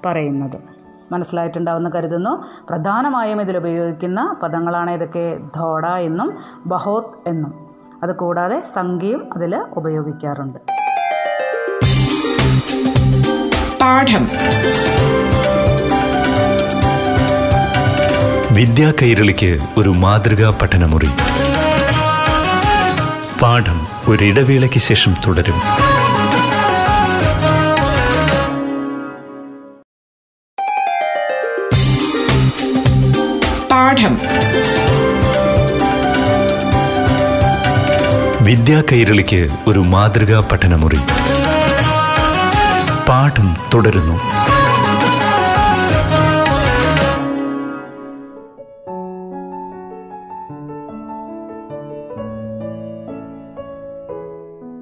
പറയുന്നത്. 0.08 0.74
മനസ്സിലായിട്ടുണ്ടാവുമെന്ന് 1.12 1.90
കരുതുന്നു. 1.90 2.44
പ്രധാനമായും 2.68 3.40
ഇതിൽ 3.40 3.56
ഉപയോഗിക്കുന്ന 3.56 4.36
പദങ്ങളാണ് 4.42 4.90
ഇതൊക്കെ 4.90 5.38
ധോഡ 5.56 5.86
എന്നും 5.86 6.34
ബഹോത് 6.66 7.28
എന്നും. 7.28 7.63
അത് 8.04 8.16
കൂടാതെ 8.16 8.62
സംഖ്യയും 8.74 9.28
അതിൽ 9.36 9.56
ഉപയോഗിക്കാറുണ്ട്. 9.56 10.58
പാഠം. 13.80 14.28
വിദ്യാ 18.54 18.92
കൈരളിക്ക് 19.02 19.58
ഒരു 19.76 19.88
മാതൃകാ 19.88 20.58
പഠനമുറി. 20.62 21.08
പാഠം 23.42 23.86
ഒരിടവേളയ്ക്ക് 24.08 24.78
ശേഷം 24.78 25.14
തുടരും. 25.26 25.54
പാഠം. 33.70 34.18
വിദ്യാ 38.44 38.82
കൈരളിക്ക് 38.92 39.48
ഒരു 39.66 39.78
മാതൃകാ 39.78 40.48
പഠനമുറി. 40.52 40.98
പാഠം 43.08 43.56
തുടരുന്നു. 43.74 44.12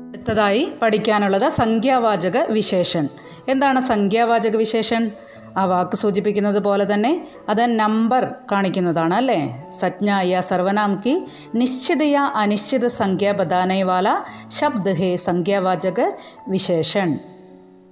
അടുത്തതായി 0.09 0.73
പഠിക്കാനുള്ളത് 0.83 1.53
സംഖ്യാവാചക 1.53 2.39
വിശേഷൻ. 2.51 3.09
എന്താണ് 3.49 3.81
സംഖ്യാവാചക 3.81 4.57
വിശേഷൻ? 4.57 5.11
ആ 5.57 5.65
വാക്ക് 5.65 5.97
സൂചിപ്പിക്കുന്നത് 5.97 6.59
പോലെ 6.59 6.95
തന്നെ 6.95 7.29
അത് 7.49 7.67
നമ്പർ 7.67 8.35
കാണിക്കുന്നതാണ് 8.53 9.15
അല്ലേ? 9.15 9.67
സജ്ഞായ 9.71 10.41
സർവനാം 10.41 11.03
നിശ്ചിതയ 11.55 12.17
അനിശ്ചിത 12.35 12.87
സംഖ്യ 12.87 13.33
ബദാനൈവാല 13.33 14.17
ശബ്ദ 14.49 14.89
ഹേ 14.89 15.17
സംഖ്യാവാചക 15.17 16.01
വിശേഷൺ 16.49 17.19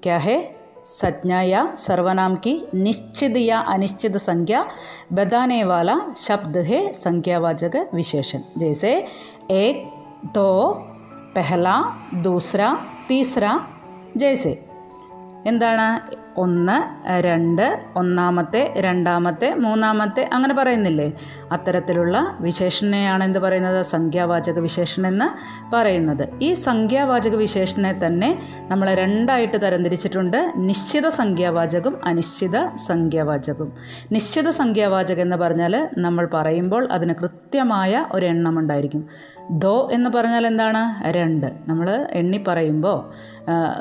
ക്യാ 0.04 0.16
ഹേ? 0.16 0.56
സജ്ഞായ 0.86 1.66
സർവനാം 1.74 2.40
നിശ്ചിതയ 2.74 3.50
അനിശ്ചിത 3.50 4.16
സംഖ്യ 4.16 4.64
ബദാനേവാല 5.12 5.90
ശബ്ദ 6.16 6.58
ഹേ 6.58 6.92
സംഖ്യാവാചക 6.92 7.76
വിശേഷൻ. 7.94 8.42
ജയ്സേ 8.56 9.08
ഏ 9.50 9.84
തോ 10.36 10.48
പെഹല 11.36 11.68
ദൂസ്ര 12.22 12.76
തീസ്ര 13.10 13.60
ജയ്സേ. 14.16 14.58
എന്താണ് 15.46 16.19
ഒന്ന് 16.36 17.06
രണ്ട് 17.20 17.80
ഒന്നാമത്തെ 17.96 18.74
രണ്ടാമത്തെ 18.76 19.54
മൂന്നാമത്തെ 19.54 20.30
അങ്ങനെ 20.32 20.54
പറയുന്നില്ലേ? 20.54 21.12
അത്തരത്തിലുള്ള 21.52 22.36
വിശേഷണയാണ് 22.40 23.24
എന്ത് 23.24 23.38
പറയുന്നത്? 23.38 23.82
സംഖ്യാവാചക 23.82 24.58
വിശേഷണം 24.58 25.06
എന്ന് 25.06 25.60
പറയുന്നത്. 25.76 26.28
ഈ 26.42 26.54
സംഖ്യാവാചക 26.54 27.34
വിശേഷണെ 27.36 28.06
തന്നെ 28.06 28.42
നമ്മൾ 28.68 28.94
രണ്ടായിട്ട് 28.94 29.62
തരംതിരിച്ചിട്ടുണ്ട്. 29.62 30.52
നിശ്ചിത 30.56 31.08
സംഖ്യാവാചകം 31.08 32.00
അനിശ്ചിത 32.04 32.74
സംഖ്യാവാചകം. 32.74 33.72
നിശ്ചിത 34.12 34.50
സംഖ്യാവാചകം 34.50 35.22
എന്ന് 35.22 35.36
പറഞ്ഞാൽ 35.36 35.88
നമ്മൾ 35.98 36.28
പറയുമ്പോൾ 36.34 36.92
അതിന് 36.92 37.14
കൃത്യമായ 37.14 38.06
ഒരു 38.12 38.26
എണ്ണം 38.26 38.58
ഉണ്ടായിരിക്കും. 38.58 39.06
ദോ 39.50 39.88
എന്ന് 39.92 40.10
പറഞ്ഞാൽ 40.10 40.46
എന്താണ്? 40.46 41.08
രണ്ട്. 41.10 41.52
നമ്മൾ 41.68 42.06
എണ്ണി 42.10 42.44
പറയുമ്പോൾ 42.48 43.10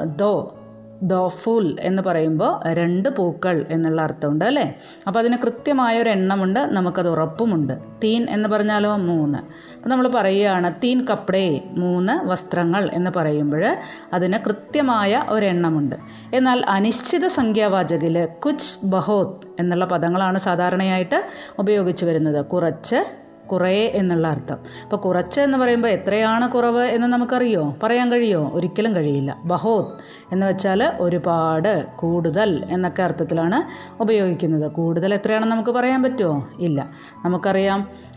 ദോ 0.06 0.59
ദോ 1.03 1.27
ഫുൽ 1.27 1.75
എന്ന് 1.79 2.03
പറയുമ്പോൾ 2.03 2.74
രണ്ട് 2.74 3.10
പൂക്കൾ 3.10 3.65
എന്നുള്ള 3.70 4.01
അർത്ഥമുണ്ട് 4.01 4.46
അല്ലേ? 4.46 4.75
അപ്പോൾ 5.08 5.20
അതിന് 5.20 5.38
കൃത്യമായ 5.38 6.01
ഒരു 6.01 6.10
എണ്ണമുണ്ട് 6.10 6.60
നമുക്കത് 6.60 7.10
ഉറപ്പുമുണ്ട്. 7.10 7.74
തീൻ 8.03 8.29
എന്ന് 8.29 8.50
പറഞ്ഞാലോ 8.50 8.96
മൂന്ന്. 8.96 9.38
അപ്പോൾ 9.38 9.89
നമ്മൾ 9.89 10.08
പറയുകയാണ് 10.08 10.72
തീൻ 10.84 11.08
കപ്പടേ 11.10 11.62
മൂന്ന് 11.65 12.27
വസ്ത്രങ്ങൾ 12.27 12.89
എന്ന് 12.94 13.12
പറയുമ്പോൾ 13.15 13.75
അതിന് 14.13 14.38
കൃത്യമായ 14.46 15.24
ഒരു 15.29 15.46
എണ്ണമുണ്ട്. 15.46 15.96
എന്നാൽ 16.34 16.65
അനിശ്ചിത 16.65 17.27
സംഖ്യാവാചകിൽ 17.27 18.25
കുച്ച് 18.25 18.86
ബഹോത് 18.86 19.48
എന്നുള്ള 19.60 19.86
പദങ്ങളാണ് 19.86 20.38
സാധാരണയായിട്ട് 20.38 21.25
ഉപയോഗിച്ച് 21.60 22.06
വരുന്നത്. 22.06 22.46
കുറച്ച് 22.46 23.28
കുറേ 23.51 23.91
എന്നുള്ള 23.96 24.27
അർത്ഥം. 24.27 24.58
അപ്പോൾ 24.84 24.98
കുറച്ച് 24.98 25.41
എന്ന് 25.41 25.58
പറയുമ്പോൾ 25.58 25.88
എത്രയാണ് 25.88 26.50
കുറവ് 26.51 26.84
എന്ന് 26.84 27.08
നമുക്കറിയോ? 27.08 27.75
പറയാൻ 27.84 28.12
കഴിയോ? 28.12 28.51
ഒരിക്കലും 28.53 28.96
കഴിയില്ല. 28.96 29.38
ബഹോത് 29.46 29.86
എന്ന് 30.34 30.46
വെച്ചാൽ 30.46 30.94
ഒരുപാട് 31.00 31.86
കൂടുതൽ 31.96 32.65
എന്നൊക്കെ 32.70 33.03
അർത്ഥത്തിലാണ് 33.03 33.60
ഉപയോഗിക്കുന്നത്. 34.01 34.72
കൂടുതൽ 34.72 35.13
എത്രയാണെന്ന് 35.13 35.56
നമുക്ക് 35.56 35.70
പറയാൻ 35.70 36.03
പറ്റുമോ 36.03 36.48
ഇല്ല. 36.60 36.89
നമുക്കറിയാം 37.25 38.09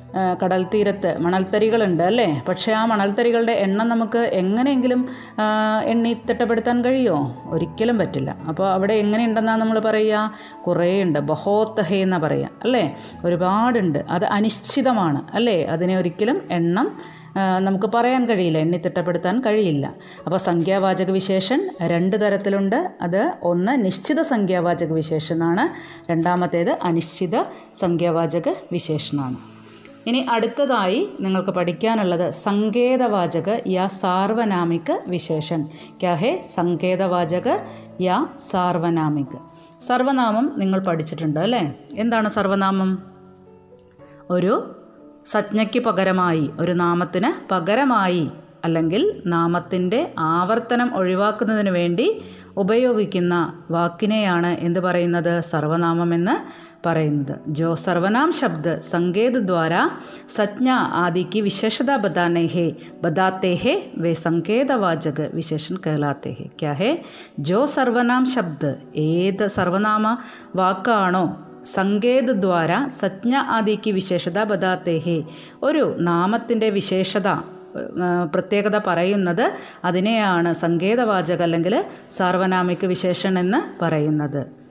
കടൽ 0.42 0.62
തീരത്ത് 0.74 1.18
മണൽത്തരികളുണ്ട് 1.18 2.02
അല്ലേ? 2.02 2.42
പക്ഷേ 2.48 2.72
ആ 2.72 2.84
മണൽത്തരികളുടെ 2.84 3.52
എണ്ണം 3.52 3.88
നമുക്ക് 3.88 4.18
എങ്ങനെയെങ്കിലും 4.18 5.08
എണ്ണി 5.84 6.16
തിട്ടപ്പെടുത്താൻ 6.28 6.84
കഴിയുമോ 6.84 7.42
ഒരിക്കലും 7.46 7.98
പറ്റില്ല. 7.98 8.36
അപ്പോൾ 8.48 8.72
അവിടെ 8.72 8.94
എങ്ങനെയുണ്ടെന്നാണ് 8.94 9.60
നമ്മൾ 9.60 9.78
പറയുക? 9.78 10.34
കുറേ 10.66 11.02
ഉണ്ട് 11.02 11.18
ബഹോത്ത് 11.18 11.80
ഹേ 11.80 12.00
എന്നാണ് 12.02 12.22
പറയുക. 12.22 12.48
അല്ലേ? 12.62 12.96
ഒരുപാടുണ്ട്. 13.24 13.98
അത് 13.98 14.24
അനിശ്ചിതമാണ്. 14.24 15.22
അല്ലേ? 15.34 15.64
അതിനെ 15.64 15.96
ഒരിക്കലും 15.96 16.42
എണ്ണം 16.50 16.98
നമുക്ക് 17.58 17.86
പറയാൻ 17.94 18.28
കഴിയില്ല. 18.28 18.58
എണ്ണി 18.58 18.78
തിട്ടപ്പെടുത്താൻ 18.78 19.40
കഴിയില്ല. 19.46 19.94
അപ്പോൾ 20.24 20.36
സംഖ്യാവാചക 20.36 21.10
വിശേഷൻ 21.10 21.70
രണ്ട് 21.82 22.16
തരത്തിലുണ്ട്. 22.20 22.92
അത് 23.02 23.32
ഒന്ന് 23.42 23.84
നിശ്ചിത 23.84 24.22
സംഖ്യാവാചക 24.22 24.92
വിശേഷനാണ്. 24.92 25.64
രണ്ടാമത്തേത് 26.10 26.78
അനിശ്ചിത 26.82 27.42
സംഖ്യാവാചക 27.80 28.48
വിശേഷനാണ്. 28.72 29.51
ഇനി 30.06 30.18
അടുത്തതായി 30.18 31.08
നിങ്ങൾക്ക് 31.20 31.50
പഠിക്കാനുള്ളത് 31.50 32.30
സങ്കേതവാചക 32.30 33.60
യാ 33.66 33.86
സാർവനാമിക 33.86 34.92
വിശേഷൻ 35.06 35.68
ക്യാ 36.00 36.14
ഹേ 36.14 36.42
സങ്കേതവാചക 36.54 37.48
യാ 38.00 38.26
സാർവനാമിക. 38.38 39.36
സർവനാമം 39.80 40.52
നിങ്ങൾ 40.56 40.80
പഠിച്ചിട്ടുണ്ട് 40.80 41.40
അല്ലേ? 41.40 41.78
എന്താണ് 41.92 42.28
സർവനാമം? 42.28 43.02
ഒരു 44.30 44.76
സജ്ഞയ്ക്ക് 45.26 45.80
പകരമായി 45.84 46.50
ഒരു 46.60 46.72
നാമത്തിന് 46.72 47.48
പകരമായി 47.50 48.30
അല്ലെങ്കിൽ 48.64 49.22
നാമത്തിന്റെ 49.26 50.14
ആവർത്തനം 50.18 50.96
ഒഴിവാക്കുന്നതിന് 50.96 51.70
വേണ്ടി 51.70 52.22
ഉപയോഗിക്കുന്ന 52.56 53.62
വാക്കിനെയാണ് 53.70 54.46
എന്ത് 54.46 54.80
പറയുന്നത്? 54.80 55.40
സർവനാമം 55.40 56.14
എന്ന് 56.14 56.36
പറയുന്നത്. 56.86 57.40
ജോ 57.48 57.74
സർവനാം 57.74 58.32
ശബ്ദ 58.32 58.78
സങ്കേത 58.90 59.38
ദ്വാര 59.40 59.74
സജ്ഞ 60.28 60.68
ആദിക്ക് 60.94 61.40
വിശേഷത 61.40 61.96
ബതാനെ 61.96 62.46
ഹേ 62.46 62.66
ബതാത്തെ 63.02 63.54
ഹേ 63.54 63.74
വേ 63.96 64.12
സങ്കേതവാചക 64.12 65.28
വിശേഷൻ 65.34 65.76
കേളാത്തെ 65.86 66.30
ഹേ 66.30 66.46
ക്യാ 66.60 66.72
ഹേ? 66.72 66.90
ജോ 67.38 67.64
സർവനാം 67.66 68.26
ശബ്ദ 68.26 68.64
ഏത് 68.96 69.46
സർവനാമ 69.48 70.04
വാക്കാണോ 70.56 71.24
സങ്കേത് 71.64 72.32
ദ്വാര 72.40 72.70
സജ്ഞ 73.00 73.34
ആദിക്ക് 73.50 73.90
വിശേഷത 73.90 74.44
ബദാത്തെ 74.44 74.98
ഹേ 74.98 75.18
ഒരു 75.62 75.96
നാമത്തിന്റെ 76.00 76.70
വിശേഷത 76.70 77.28
പ്രത്യേകത 78.34 78.80
പറയുന്നത് 78.86 79.44
അതിനെയാണ് 79.84 80.52
സങ്കേതവാചകം 80.54 81.42
അല്ലെങ്കിൽ 81.42 81.74
സാർവനാമിക 82.10 82.84
വിശേഷൻ 82.86 83.38
എന്ന് 83.38 83.84
പറയുന്നത്. 83.84 84.61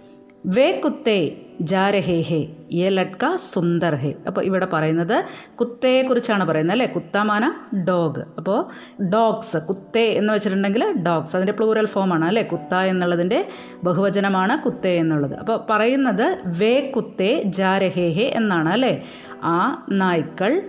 വേ 0.46 0.82
കുത്തേ 0.84 1.42
ജാരഹേ 1.62 2.22
ഹേ 2.22 2.48
യെ 2.72 2.90
ലട്ക 2.90 3.36
സുന്ദർ 3.36 3.96
ഹേ. 3.96 4.14
അപ്പോൾ 4.28 4.46
ഇവിടെ 4.46 4.66
പറയുന്നത് 4.66 5.26
കുത്തയെക്കുറിച്ചാണ് 5.60 6.46
പറയുന്നത് 6.46 6.74
അല്ലേ? 6.74 6.86
കുത്താമാന 6.86 7.54
ഡോഗ്. 7.88 8.22
അപ്പോൾ 8.38 8.68
ഡോഗ്സ് 9.04 9.58
കുത്തേ 9.58 10.02
എന്ന് 10.02 10.34
വെച്ചിട്ടുണ്ടെങ്കിൽ 10.34 10.92
ഡോഗ്സ്. 10.92 11.36
അതിന്റെ 11.36 11.54
പ്ലൂറൽ 11.54 11.86
ഫോമാണ് 11.86 12.26
അല്ലേ? 12.26 12.44
കുത്ത 12.44 12.76
എന്നുള്ളതിന്റെ 12.76 13.48
ബഹുവചനമാണ് 13.84 14.58
കുത്തേ 14.58 14.98
എന്നുള്ളത്. 14.98 15.36
അപ്പോൾ 15.36 15.66
പറയുന്നത് 15.70 16.38
വേ 16.46 16.92
കുത്തേ 16.96 17.42
ജാരഹേ 17.46 18.10
ഹേ 18.10 18.24
എന്നാണ് 18.24 18.70
അല്ലേ? 18.70 19.04
ആ 19.44 19.86
നായ്ക്കൾ 19.92 20.62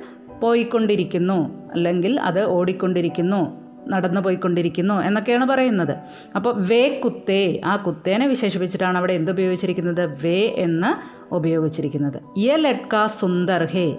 പോയിക്കൊണ്ടിരിക്കുന്നു. 0.42 1.68
അല്ലെങ്കിൽ 1.72 2.20
അത് 2.20 2.44
ഓടിക്കൊണ്ടിരിക്കുന്നു. 2.44 3.61
നടന്നു 3.88 4.20
പോയിക്കൊണ്ടിരിക്കുന്നു 4.20 4.94
എന്നൊക്കെയാണ് 4.94 5.44
പറയുന്നത്. 5.44 5.94
അപ്പോൾ 6.36 6.54
വേ 6.58 7.00
കുത്തേ 7.04 7.60
ആ 7.64 7.76
കുത്തേനെ 7.76 8.26
വിശേഷിപ്പിച്ചിട്ടാണ് 8.26 8.98
അവിടെ 8.98 9.12
എന്ത് 9.12 9.30
ഉപയോഗിച്ചിരിക്കുന്നത്? 9.30 10.20
വേ 10.24 10.54
എന്ന് 10.56 11.22
ഉപയോഗിച്ചിരിക്കുന്നത്. 11.34 12.20
യ 12.38 12.56
ലഡ്ക 12.56 13.06
സുന്ദർ 13.06 13.64
ഹേ 13.64 13.96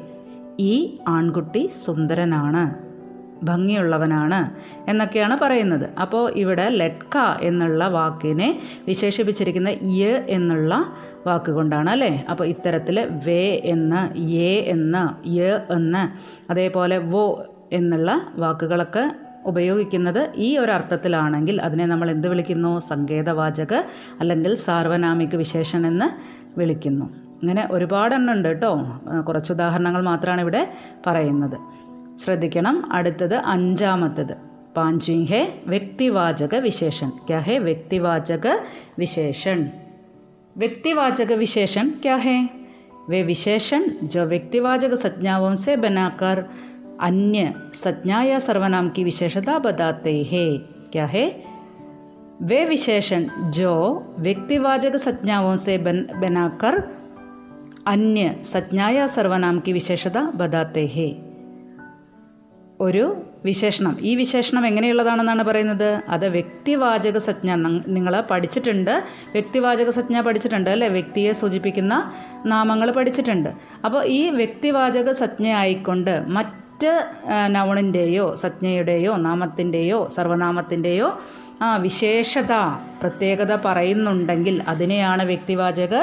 ഈ 0.60 0.98
ആൺകുട്ടി 1.08 1.70
സുന്ദരനാണ് 1.86 2.94
ഭംഗിയുള്ളവനാണ് 3.44 4.52
എന്നൊക്കെയാണ് 4.90 5.38
പറയുന്നത്. 5.38 5.90
അപ്പോൾ 6.00 6.32
ഇവിടെ 6.32 6.70
ലഡ്ക 6.70 7.18
എന്നുള്ള 7.42 7.88
വാക്കിനെ 7.88 8.60
വിശേഷിപ്പിച്ചിരിക്കുന്ന 8.88 9.70
യ 9.70 10.24
എന്നുള്ള 10.30 10.94
വാക്കുകൊണ്ടാണ് 11.28 11.90
അല്ലേ? 11.90 12.26
അപ്പോൾ 12.30 12.44
ഇത്തരത്തിൽ 12.44 13.00
വേ 13.26 13.62
എന്ന് 13.64 14.22
എ 14.22 14.56
എന്ന് 14.60 15.30
യ 15.30 15.60
എന്ന് 15.70 16.04
അതേപോലെ 16.52 16.98
വോ 16.98 17.46
എന്നുള്ള 17.74 18.32
വാക്കുകളൊക്കെ 18.36 19.23
ഉപയോഗിക്കുന്നത് 19.47 20.31
ഈ 20.37 20.59
ഒരു 20.59 20.73
അർത്ഥത്തിലാണെങ്കിൽ 20.73 21.61
അതിനെ 21.61 21.87
നമ്മൾ 21.87 22.11
എന്ത് 22.11 22.29
വിളിക്കുന്നു 22.29 22.79
സങ്കേതവാചക 22.79 23.75
അല്ലെങ്കിൽ 24.21 24.55
സാർവനാമിക 24.57 25.37
വിശേഷൻ 25.37 25.87
എന്ന് 25.87 26.09
വിളിക്കുന്നു 26.59 27.07
ഇങ്ങനെ 27.43 27.69
ഒരുപാടെണ്ണം 27.71 28.33
ഉണ്ട് 28.33 28.49
കേട്ടോ 28.49 28.73
കുറച്ച് 29.29 29.53
ഉദാഹരണങ്ങൾ 29.53 30.03
മാത്രമാണ് 30.03 30.41
ഇവിടെ 30.41 30.63
പറയുന്നത് 31.07 31.59
ശ്രദ്ധിക്കണം 32.19 32.79
അടുത്തത് 32.93 33.37
അഞ്ചാമത്തത് 33.47 34.37
പാഞ്ചി 34.77 35.19
ഹെ 35.25 35.43
വ്യക്തിവാചക 35.67 36.57
വിശേഷൻ 36.61 37.11
ക്യാ 37.29 37.39
ഹെ 37.39 37.59
വ്യക്തിവാചക 37.59 38.49
വിശേഷൻ 38.99 39.61
व्यक्तिवाचक 40.57 41.33
विशेषण 41.33 41.91
क्या 42.03 42.15
है 42.17 42.39
वे 43.09 43.23
विशेषण 43.23 43.83
जो 44.05 44.25
व्यक्तिवाचक 44.25 44.95
संज्ञाओं 44.95 45.55
से 45.55 45.77
बनाकर 45.77 46.39
अन्य 47.01 47.53
संज्ञा 47.75 48.23
या 48.23 48.39
सर्वनाम 48.39 48.89
की 48.89 49.05
विशेषता 49.05 49.59
बताते 49.59 50.23
हैं 50.23 50.49
क्या 50.93 51.05
है 51.05 51.25
वे 52.43 52.65
विशेषण 52.65 53.25
जो 53.51 53.73
व्यक्तिवाचक 54.19 54.97
संज्ञाओं 54.97 55.57
से 55.57 55.79
बन 55.79 56.07
बनाकर 56.21 56.83
अन्य 57.87 58.35
संज्ञा 58.45 58.89
या 58.89 59.07
सर्वनाम 59.07 59.59
की 59.61 59.73
विशेषता 59.73 60.31
बताते 60.35 60.87
हैं 60.87 61.29
ഒരു 62.81 63.05
വിശേഷണം 63.45 63.97
ഈ 64.01 64.15
വിശേഷണം 64.17 64.67
എങ്ങനെയുള്ളതാണെന്നാണ് 64.67 65.43
പറയുന്നത് 65.43 66.03
അത് 66.09 66.29
വ്യക്തിവാചക 66.29 67.19
സജ്ഞ 67.19 67.55
നിങ്ങൾ 67.89 68.21
പഠിച്ചിട്ടുണ്ട് 68.21 68.93
വ്യക്തിവാചക 69.33 69.91
സജ്ഞ 69.91 70.21
പഠിച്ചിട്ടുണ്ട് 70.21 70.71
അല്ലേ 70.71 70.89
വ്യക്തിയെ 70.89 71.33
സൂചിപ്പിക്കുന്ന 71.33 71.95
നാമങ്ങൾ 72.47 72.91
പഠിച്ചിട്ടുണ്ട് 72.91 73.51
അപ്പോൾ 73.85 74.05
ഈ 74.05 74.31
വ്യക്തിവാചക 74.31 75.11
സജ്ഞ 75.13 75.49
ആയിക്കൊണ്ട് 75.53 76.25
മറ്റ് 76.29 76.62
നൗണിന്റെയോ 77.48 78.36
സജ്ഞയുടെയോ 78.36 79.16
നാമത്തിന്റെയോ 79.18 80.08
സർവനാമത്തിന്റെയോ 80.08 81.08
ആ 81.62 81.76
വിശേഷത 81.76 82.54
പ്രത്യേകത 83.02 83.56
പറയുന്നുണ്ടെങ്കിൽ 83.66 84.64
അതിനെയാണ് 84.68 85.26
വ്യക്തിവാചക 85.26 85.96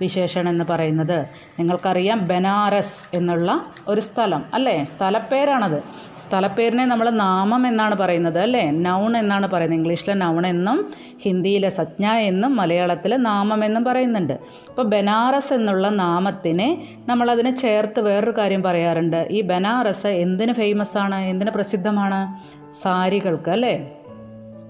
വിശേഷണം 0.00 0.48
എന്ന് 0.48 0.64
പറയുന്നത്. 0.70 1.26
നിങ്ങൾക്കറിയാം 1.58 2.28
ബനാറസ് 2.28 3.16
എന്നുള്ള 3.16 3.66
ഒരു 3.88 4.00
സ്ഥലം 4.00 4.44
അല്ലേ? 4.54 4.84
സ്ഥലപ്പേരാണത്. 4.84 5.82
സ്ഥലപ്പേരിനെ 6.18 6.84
നമ്മൾ 6.84 7.10
നാമം 7.10 7.66
എന്നാണ് 7.66 7.94
പറയുന്നത് 7.94 8.38
അല്ലേ? 8.38 8.70
നൗൺ 8.70 9.16
എന്നാണ് 9.16 9.46
പറയുന്നത്. 9.46 9.78
ഇംഗ്ലീഷിലെ 9.78 10.14
നൗൺ 10.14 10.46
എന്നും 10.46 10.92
ഹിന്ദിയിലെ 11.22 11.68
സജ്ഞ 11.68 12.06
എന്നും 12.06 12.56
മലയാളത്തിൽ 12.56 13.16
നാമം 13.16 13.64
എന്നും 13.64 13.84
പറയുന്നുണ്ട്. 13.84 14.32
അപ്പോൾ 14.68 14.82
ബനാറസ് 14.82 15.52
എന്നുള്ള 15.52 15.88
നാമത്തിനെ 15.88 16.88
നമ്മളതിനെ 17.08 17.56
ചേർത്ത് 17.56 18.00
വേറൊരു 18.00 18.30
കാര്യം 18.30 18.62
പറയാറുണ്ട്. 18.62 19.28
ഈ 19.30 19.40
ബനാറസ് 19.40 20.06
എന്തിന് 20.06 20.52
ഫേമസ് 20.52 20.98
ആണ്? 20.98 21.14
എന്തിന് 21.14 21.50
പ്രസിദ്ധമാണ്? 21.50 22.36
സാരികൾക്ക് 22.72 23.50
അല്ലേ? 23.50 23.90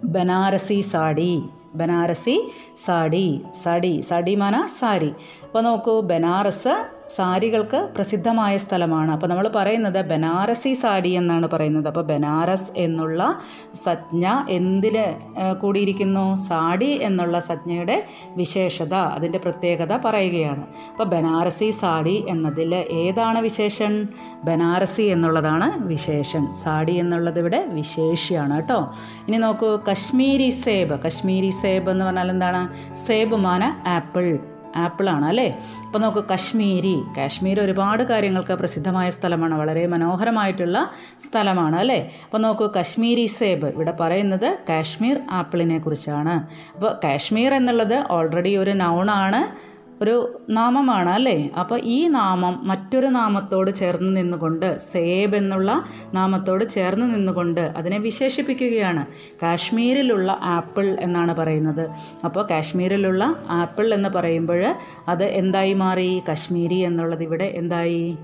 ബനാറസി 0.04 0.80
സാഡി 0.80 1.42
ബനാറസി 1.74 2.52
സാഡി 2.78 3.42
സാഡി 3.62 4.00
സാഡി 4.00 4.34
മാന 4.34 4.66
സാരി. 4.78 5.12
അപ്പോൾ 5.44 5.62
നോക്കൂ 5.62 6.00
ബനാറസ് 6.00 6.97
സാരികൾക്ക് 7.16 7.78
പ്രസിദ്ധമായ 7.96 8.54
സ്ഥലമാണ്. 8.64 9.10
അപ്പോൾ 9.14 9.28
നമ്മൾ 9.30 9.46
പറയുന്നത് 9.56 10.00
ബനാറസി 10.10 10.72
സാരി 10.82 11.12
എന്നാണ് 11.20 11.46
പറയുന്നത്. 11.54 11.88
അപ്പോൾ 11.92 12.04
ബനാറസ് 12.10 12.68
എന്നുള്ള 12.84 13.20
സജ്ഞ 13.84 14.26
എന്തിൽ 14.58 14.96
കൂടിയിരിക്കുന്നു? 15.62 16.24
സാടി 16.48 16.90
എന്നുള്ള 17.08 17.38
സജ്ഞയുടെ 17.48 17.96
വിശേഷത 18.40 18.94
അതിന്റെ 18.94 19.38
പ്രത്യേകത 19.38 19.98
പറയുകയാണ്. 20.06 20.64
അപ്പോൾ 20.90 21.08
ബനാറസി 21.14 21.70
സാടി 21.80 22.16
എന്നതിൽ 22.34 22.74
ഏതാണ് 22.74 23.40
വിശേഷൻ 23.48 23.94
ബനാറസി 24.48 25.06
എന്നുള്ളതാണ് 25.14 25.68
വിശേഷൻ 25.92 26.44
സാടി 26.62 26.94
എന്നുള്ളത് 27.04 27.38
ഇവിടെ 27.44 27.62
വിശേഷിയാണ് 27.78 28.54
കേട്ടോ. 28.60 28.80
ഇനി 29.28 29.40
നോക്കൂ 29.46 29.70
കശ്മീരി 29.90 30.50
സേബ്. 30.64 30.96
കശ്മീരി 31.06 31.50
സേബ് 31.62 31.90
എന്ന് 31.90 32.04
പറഞ്ഞാൽ 32.04 32.30
എന്താണ്? 32.36 32.62
സേബ് 33.06 33.36
മാന 33.46 33.64
ആപ്പിൾ. 33.96 34.28
ആപ്പിളാണ് 34.76 35.26
അല്ലേ? 35.26 35.48
അപ്പോൾ 35.86 35.98
നമുക്ക് 35.98 36.24
കശ്മീരി 36.32 36.96
കാശ്മീർ 37.16 37.60
ഒരുപാട് 37.60 38.02
കാര്യങ്ങൾക്ക് 38.02 38.52
പ്രസിദ്ധമായ 38.52 39.10
സ്ഥലമാണ് 39.10 39.54
വളരെ 39.54 39.86
മനോഹരമായിട്ടുള്ള 39.86 40.78
സ്ഥലമാണ് 41.26 41.76
അല്ലേ? 41.76 42.12
അപ്പോൾ 42.24 42.38
നോക്കൂ 42.38 42.66
കശ്മീരി 42.78 43.26
സേബ് 43.26 43.66
ഇവിടെ 43.66 43.94
പറയുന്നത് 44.00 44.58
കാശ്മീർ 44.68 45.20
ആപ്പിളിനെ 45.30 45.78
കുറിച്ചാണ്. 45.78 46.36
അപ്പോൾ 46.74 46.92
കാശ്മീർ 47.04 47.54
എന്നുള്ളത് 47.54 48.04
ഓൾറെഡി 48.10 48.56
ഒരു 48.56 48.70
നൗണാണ് 48.70 49.42
ഒരു 50.02 50.40
നാമമാണ് 50.50 51.10
അല്ലേ? 51.10 51.50
അപ്പോൾ 51.60 51.80
ഈ 51.84 52.08
നാമം 52.08 52.60
മറ്റൊരു 52.68 53.06
നാമത്തോട് 53.06 53.70
ചേർന്ന് 53.70 54.16
നിന്നുകൊണ്ട് 54.16 54.78
സേബ് 54.78 55.36
എന്നുള്ള 55.36 55.84
നാമത്തോട് 56.14 56.68
ചേർന്ന് 56.68 57.14
നിന്നുകൊണ്ട് 57.14 57.60
അതിനെ 57.60 57.98
വിശേഷിപ്പിക്കുകയാണ്. 57.98 59.06
കാശ്മീരിലുള്ള 59.42 60.38
ആപ്പിൾ 60.42 60.96
എന്നാണ് 61.00 61.34
പറയുന്നത്. 61.34 61.90
അപ്പോൾ 62.24 62.46
കാശ്മീരിലുള്ള 62.50 63.36
ആപ്പിൾ 63.48 63.94
എന്ന് 63.94 64.08
പറയുമ്പോൾ 64.08 64.74
അത് 65.08 65.24
എന്തായി 65.24 65.72
മാറി? 65.72 66.22
കശ്മീരി 66.30 66.74
എന്നുള്ളത് 66.74 67.22
ഇവിടെ 67.22 67.44
എന്തായി? 67.44 68.16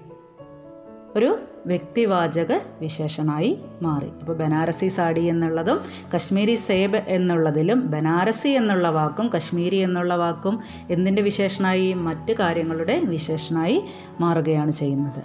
ഒരു 1.17 1.39
വ്യക്തിവാചക 1.67 2.53
വിശേഷണമായി 2.81 3.59
മാറി. 3.83 4.09
അപ്പോൾ 4.21 4.33
ബനാറസി 4.33 4.89
സാഡി 4.89 5.21
എന്നുള്ളതും 5.21 5.81
കശ്മീരി 6.15 6.55
സേബ് 6.55 6.97
എന്നുള്ളതിലും 6.97 7.91
ബനാറസി 7.91 8.49
എന്നുള്ള 8.49 8.89
വാക്കും 8.89 9.31
കശ്മീരി 9.37 9.77
എന്നുള്ള 9.77 10.17
വാക്കും 10.17 10.61
എന്തിന്റെ 10.91 11.23
വിശേഷണമായി 11.23 11.93
മറ്റ് 11.93 12.33
കാര്യങ്ങളുടെ 12.33 13.01
വിശേഷണമായി 13.05 13.85
മാറുകയാണ് 14.21 14.71
ചെയ്യുന്നത്. 14.71 15.23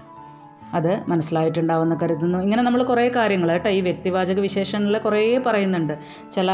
അത് 0.74 1.04
മനസ്സിലായിട്ടുണ്ടാവുമെന്ന് 1.08 1.96
കരുതുന്നു. 2.04 2.40
ഇങ്ങനെ 2.40 2.64
നമ്മൾ 2.64 2.84
കുറേ 2.84 3.10
കാര്യങ്ങൾ 3.10 3.52
കേട്ടോ 3.52 3.70
ഈ 3.70 3.82
വ്യക്തിവാചക 3.82 4.40
വിശേഷങ്ങളിൽ 4.40 4.98
കുറേ 4.98 5.38
പറയുന്നുണ്ട്. 5.46 6.00
ചില 6.32 6.52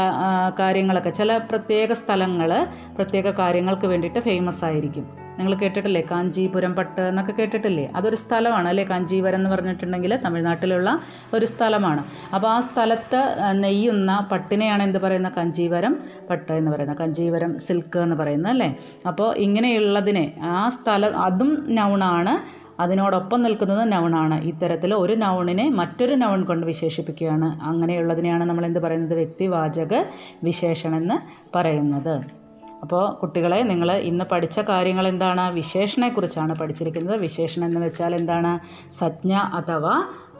കാര്യങ്ങളൊക്കെ 0.60 1.10
ചില 1.10 1.36
പ്രത്യേക 1.36 1.92
സ്ഥലങ്ങൾ 1.92 2.66
പ്രത്യേക 2.94 3.30
കാര്യങ്ങൾക്ക് 3.30 3.86
വേണ്ടിയിട്ട് 3.86 4.18
ഫേമസ് 4.18 4.64
ആയിരിക്കും. 4.64 5.25
നിങ്ങൾ 5.38 5.54
കേട്ടിട്ടില്ലേ? 5.54 6.02
കാഞ്ചീപുരം 6.10 6.74
പട്ട് 6.74 7.00
എന്നൊക്കെ 7.00 7.32
കേട്ടിട്ടില്ലേ? 7.32 7.92
അതൊരു 7.96 8.16
സ്ഥലമാണ് 8.16 8.68
അല്ലേ? 8.68 8.84
കാഞ്ചീപുരം 8.84 9.34
എന്ന് 9.34 9.50
പറഞ്ഞിട്ടുണ്ടെങ്കിൽ 9.50 10.16
തമിഴ്നാട്ടിലുള്ള 10.16 11.00
ഒരു 11.34 11.46
സ്ഥലമാണ്. 11.46 12.04
അപ്പോൾ 12.34 12.48
ആ 12.48 12.60
സ്ഥലത്ത് 12.60 13.36
നെയ്യുന്ന 13.50 14.28
പട്ടിനെയാണ് 14.32 14.82
എന്ത് 14.82 14.98
പറയുന്ന 14.98 15.28
കാഞ്ചീപുരം 15.28 16.00
പട്ട് 16.30 16.52
എന്ന് 16.52 16.70
പറയുന്നത്. 16.70 16.98
കാഞ്ചീപുരം 16.98 17.58
സിൽക്ക് 17.58 17.98
എന്ന് 17.98 18.16
പറയുന്നത് 18.16 18.52
അല്ലേ? 18.52 18.76
അപ്പോൾ 19.08 19.36
ഇങ്ങനെയുള്ളതിനെ 19.36 20.36
ആ 20.42 20.68
സ്ഥലം 20.68 21.18
അതും 21.18 21.66
നൗണാണ്. 21.74 22.66
അതിനോടൊപ്പം 22.80 23.42
നിൽക്കുന്നത് 23.42 23.92
നൗണാണ്. 23.92 24.44
ഇത്തരത്തിൽ 24.44 24.94
ഒരു 24.94 25.12
നൗണിനെ 25.12 25.68
മറ്റൊരു 25.68 26.14
നൗൺ 26.14 26.44
കൊണ്ട് 26.44 26.66
വിശേഷിപ്പിക്കുകയാണ്. 26.66 27.60
അങ്ങനെയുള്ളതിനെയാണ് 27.62 28.44
നമ്മൾ 28.44 28.66
എന്ത് 28.66 28.80
പറയുന്നത്? 28.80 29.14
വ്യക്തിവാചക 29.14 29.94
വിശേഷണമെന്ന് 30.42 31.46
പറയുന്നത്. 31.58 32.45
അപ്പോൾ 32.85 33.03
കുട്ടികളെ 33.13 33.59
നിങ്ങൾ 33.63 33.89
ഇന്ന് 34.03 34.25
പഠിച്ച 34.25 34.59
കാര്യങ്ങൾ 34.69 35.05
എന്താണ് 35.07 35.43
വിശേഷണത്തെക്കുറിച്ചാണ് 35.53 36.53
പഠിച്ചിരിക്കുന്നത് 36.55 37.17
വിശേഷണം 37.19 37.65
എന്ന് 37.65 37.81
വെച്ചാൽ 37.81 38.13
എന്താണ് 38.15 38.53
സജ്ഞ 38.93 39.33
അഥവാ 39.53 39.97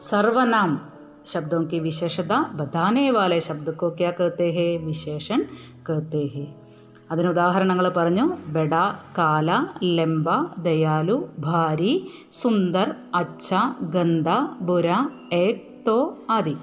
സർവനാം 0.09 0.71
शब्दों 1.25 1.63
की 1.65 1.79
विशेषता 1.81 2.37
बताने 2.53 3.09
वाले 3.11 3.39
शब्द 3.41 3.69
को 3.73 3.89
क्या 3.91 4.11
कहते 4.13 4.51
हैं 4.51 4.71
विशेषण 4.85 5.41
कहते 5.87 6.23
हैं 6.33 6.47
അതിന് 7.11 7.27
ഉദാഹരണങ്ങൾ 7.27 7.85
പറഞ്ഞു 7.89 8.25
ബെഡ 8.47 8.73
കാല 9.17 9.49
ലെംബ 9.95 10.27
ദയാലു 10.59 11.17
ഭാരി 11.39 11.93
സുന്ദർ 12.31 12.89
അച്ച 13.15 13.49
ഗന്ധ 13.95 14.29
ബുര 14.61 14.87
ഏക് 15.37 15.65
തോ 15.87 15.97
ആദി 16.29 16.55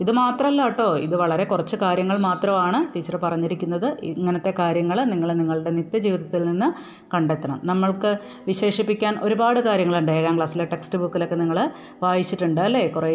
ഇത് 0.00 0.12
മാത്രമല്ല 0.12 0.64
കേട്ടോ. 0.64 0.98
ഇത് 0.98 1.16
വളരെ 1.16 1.44
കുറച്ച് 1.44 1.76
കാര്യങ്ങൾ 1.76 2.18
മാത്രമാണ് 2.18 2.94
ടീച്ചർ 2.94 3.16
പറഞ്ഞിരിക്കുന്നത്. 3.16 3.86
ഇങ്ങനത്തെ 4.02 4.54
കാര്യങ്ങൾ 4.58 5.04
നിങ്ങൾ 5.04 5.32
നിങ്ങളുടെ 5.32 5.70
നിത്യജീവിതത്തിൽ 5.70 6.44
നിന്ന് 6.44 6.68
കണ്ടെത്തണം. 7.14 7.60
നമ്മൾക്ക് 7.64 8.18
വിശേഷിപ്പിക്കാൻ 8.46 9.18
ഒരുപാട് 9.22 9.60
കാര്യങ്ങളുണ്ട്. 9.60 10.12
ഏഴാം 10.12 10.36
ക്ലാസ്സിലെ 10.36 10.64
ടെക്സ്റ്റ് 10.64 10.98
ബുക്കിലൊക്കെ 10.98 11.34
നിങ്ങൾ 11.34 11.70
വായിച്ചിട്ടുണ്ട് 12.02 12.60
അല്ലേ? 12.60 12.88
കുറേ 12.88 13.12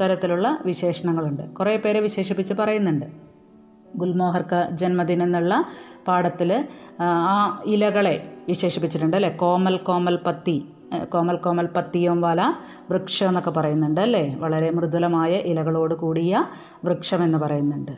തരത്തിലുള്ള 0.00 0.58
വിശേഷണങ്ങളുണ്ട്. 0.66 1.44
കുറേ 1.50 1.76
പേരെ 1.76 2.00
വിശേഷിപ്പിച്ച് 2.00 2.54
പറയുന്നുണ്ട്. 2.54 3.06
ഗുൽമോഹർക്ക് 3.96 4.68
ജന്മദിനം 4.70 5.24
എന്നുള്ള 5.24 5.64
പാഠത്തിൽ 6.08 6.50
ആ 7.02 7.62
ഇലകളെ 7.66 8.16
വിശേഷിപ്പിച്ചിട്ടുണ്ട് 8.48 9.16
അല്ലേ? 9.16 9.30
കോമൽ 9.30 9.76
കോമൽ 9.76 10.16
പത്തി 10.26 10.56
കോമൽ 11.14 11.36
കോമൽ 11.36 11.68
പത്തിയോം 11.76 12.20
വാല 12.20 12.54
വൃക്ഷം 12.90 13.28
എന്നൊക്കെ 13.28 13.50
പറയുന്നുണ്ട് 13.50 14.00
അല്ലേ? 14.00 14.34
വളരെ 14.34 14.70
മൃദുലമായ 14.70 15.32
ഇലകളോട് 15.34 15.94
കൂടിയ 15.94 16.44
വൃക്ഷം 16.84 17.24
എന്ന് 17.24 17.38
പറയുന്നുണ്ട്. 17.38 17.92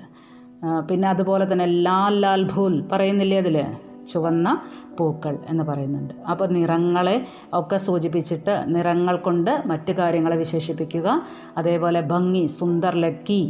പിന്നെ 0.90 1.08
അതുപോലെ 1.08 1.52
തന്നെ 1.52 1.66
ലാൽ 1.66 2.20
ലാൽ 2.20 2.48
ഭൂൽ 2.54 2.84
പറയുന്നില്ലേ 2.92 3.38
അതിൽ 3.38 3.66
ചുവന്ന 4.12 4.62
പൂക്കൾ 4.98 5.38
എന്ന് 5.48 5.64
പറയുന്നുണ്ട്. 5.64 6.14
അപ്പോൾ 6.30 6.48
നിറങ്ങളെ 6.48 7.26
ഒക്കെ 7.52 7.76
സൂചിപ്പിച്ചിട്ട് 7.76 8.64
നിറങ്ങൾ 8.66 9.16
കൊണ്ട് 9.16 9.62
മറ്റു 9.66 9.92
കാര്യങ്ങളെ 9.92 10.36
വിശേഷിപ്പിക്കുക. 10.36 11.22
അതേപോലെ 11.56 12.00
ഭംഗി 12.00 12.46
സുന്ദർ 12.46 12.96
ലഡ്കി 12.96 13.42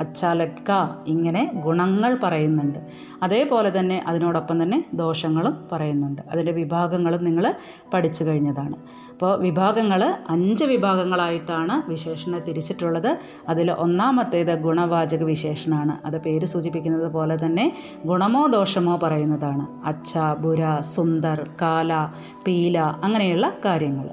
അച്ചാ 0.00 0.32
ലഡ്ക 0.32 0.70
ഇങ്ങനെ 1.06 1.52
ഗുണങ്ങൾ 1.64 2.18
പറയുന്നുണ്ട്. 2.22 2.78
അതേപോലെ 3.22 3.78
തന്നെ 3.78 4.04
അതിനോടൊപ്പം 4.06 4.62
തന്നെ 4.62 4.84
ദോഷങ്ങളും 4.94 5.68
പറയുന്നുണ്ട്. 5.72 6.22
അതിന്റെ 6.30 6.52
വിഭാഗങ്ങളും 6.52 7.24
നിങ്ങൾ 7.24 7.54
പഠിച്ചു 7.94 8.24
കഴിഞ്ഞതാണ്. 8.24 8.74
അപ്പോൾ 9.12 9.40
വിഭാഗങ്ങൾ 9.40 10.14
അഞ്ച് 10.28 10.64
വിഭാഗങ്ങളായിട്ടാണ് 10.64 11.90
വിശേഷണം 11.90 12.38
തിരിച്ചിട്ടുള്ളത്. 12.38 13.18
അതിൽ 13.48 13.72
ഒന്നാമത്തേത് 13.72 14.58
ഗുണവാചക 14.58 15.22
വിശേഷണമാണ് 15.22 16.06
അത് 16.06 16.20
പേര് 16.20 16.46
സൂചിപ്പിക്കുന്നത് 16.46 17.12
പോലെ 17.12 17.36
തന്നെ 17.36 17.76
ഗുണമോ 18.06 18.46
ദോഷമോ 18.46 18.96
പറയുന്നതാണ്. 19.02 19.66
അച്ച 19.84 20.18
ബുര 20.40 20.80
സുന്ദർ 20.80 21.50
കാല 21.62 22.08
പീല 22.46 22.78
അങ്ങനെയുള്ള 22.78 23.52
കാര്യങ്ങൾ. 23.64 24.10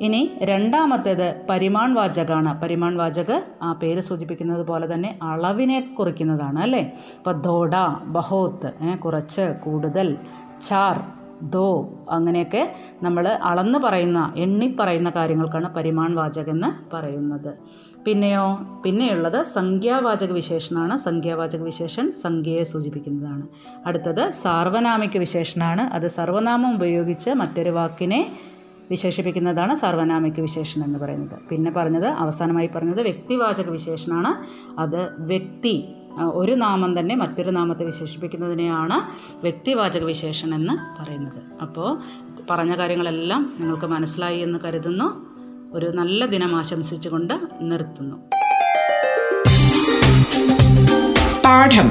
ഇനി 0.00 0.38
രണ്ടാമത്തേത് 0.42 1.46
പരിമാൺ 1.50 1.94
വാചകാണ് 1.94 2.60
പരിമാൺ 2.60 2.96
വാചക് 2.96 3.42
ആ 3.62 3.72
പേര് 3.72 4.00
സൂചിപ്പിക്കുന്നത് 4.00 4.66
പോലെ 4.66 4.94
തന്നെ 4.94 5.18
അളവിനെ 5.22 5.94
കുറിക്കുന്നതാണ് 5.98 6.58
അല്ലേ? 6.58 6.92
ഇപ്പോൾ 7.18 7.40
ദോഡ 7.40 7.70
ബഹോത്ത് 8.04 8.96
കുറച്ച് 8.96 9.54
കൂടുതൽ 9.64 10.16
ചാർ 10.68 11.00
ദോ 11.42 11.94
അങ്ങനെയൊക്കെ 12.10 12.72
നമ്മൾ 13.02 13.28
അളന്ന് 13.28 13.78
പറയുന്ന 13.78 14.32
എണ്ണി 14.36 14.76
പറയുന്ന 14.80 15.10
കാര്യങ്ങൾക്കാണ് 15.10 15.74
പരിമാൺ 15.74 16.14
വാചകെന്ന് 16.14 16.96
പറയുന്നത്. 16.96 17.58
പിന്നെയോ? 18.06 18.58
പിന്നെയുള്ളത് 18.84 19.44
സംഖ്യാവാചക 19.44 20.32
വിശേഷണമാണ് 20.32 20.98
സംഖ്യാവാചക 20.98 21.62
വിശേഷൻ 21.62 22.12
സംഖ്യയെ 22.22 22.62
സൂചിപ്പിക്കുന്നതാണ്. 22.62 23.42
അടുത്തത് 23.86 24.30
സാർവനാമിക 24.30 25.18
വിശേഷണമാണ് 25.18 25.80
അത് 25.80 26.08
സർവനാമം 26.08 26.74
ഉപയോഗിച്ച് 26.74 27.30
മറ്റൊരു 27.30 27.70
വാക്കിനെ 27.70 28.32
വിശേഷിപ്പിക്കുന്നതാണ് 28.90 29.74
സർവനാമിക 29.74 30.40
വിശേഷണം 30.40 30.84
എന്ന് 30.84 30.98
പറയുന്നത്. 30.98 31.38
പിന്നെ 31.50 31.70
പറഞ്ഞത് 31.70 32.06
അവസാനമായി 32.06 32.70
പറഞ്ഞത് 32.76 33.02
വ്യക്തിവാചക 33.02 33.70
വിശേഷണമാണ് 33.70 34.32
അത് 34.80 35.10
വ്യക്തി 35.18 35.88
ഒരു 36.20 36.52
നാമം 36.52 36.98
തന്നെ 36.98 37.14
മറ്റൊരു 37.14 37.50
നാമത്തെ 37.50 37.84
വിശേഷിപ്പിക്കുന്നതിനെയാണ് 37.84 38.96
വ്യക്തിവാചക 39.42 40.04
വിശേഷണം 40.04 40.54
എന്ന് 40.54 41.02
പറയുന്നത്. 41.02 41.62
അപ്പോൾ 41.62 41.98
പറഞ്ഞ 42.50 42.78
കാര്യങ്ങളെല്ലാം 42.78 43.54
നിങ്ങൾക്ക് 43.60 43.86
മനസ്സിലായി 43.86 44.38
എന്ന് 44.38 44.58
കരുതുന്നു. 44.58 45.32
ഒരു 45.72 45.86
നല്ല 45.86 46.26
ദിനം 46.26 46.56
ആശംസിച്ചുകൊണ്ട് 46.56 47.34
നിർത്തുന്നു. 47.60 48.16
പാഠം. 51.44 51.90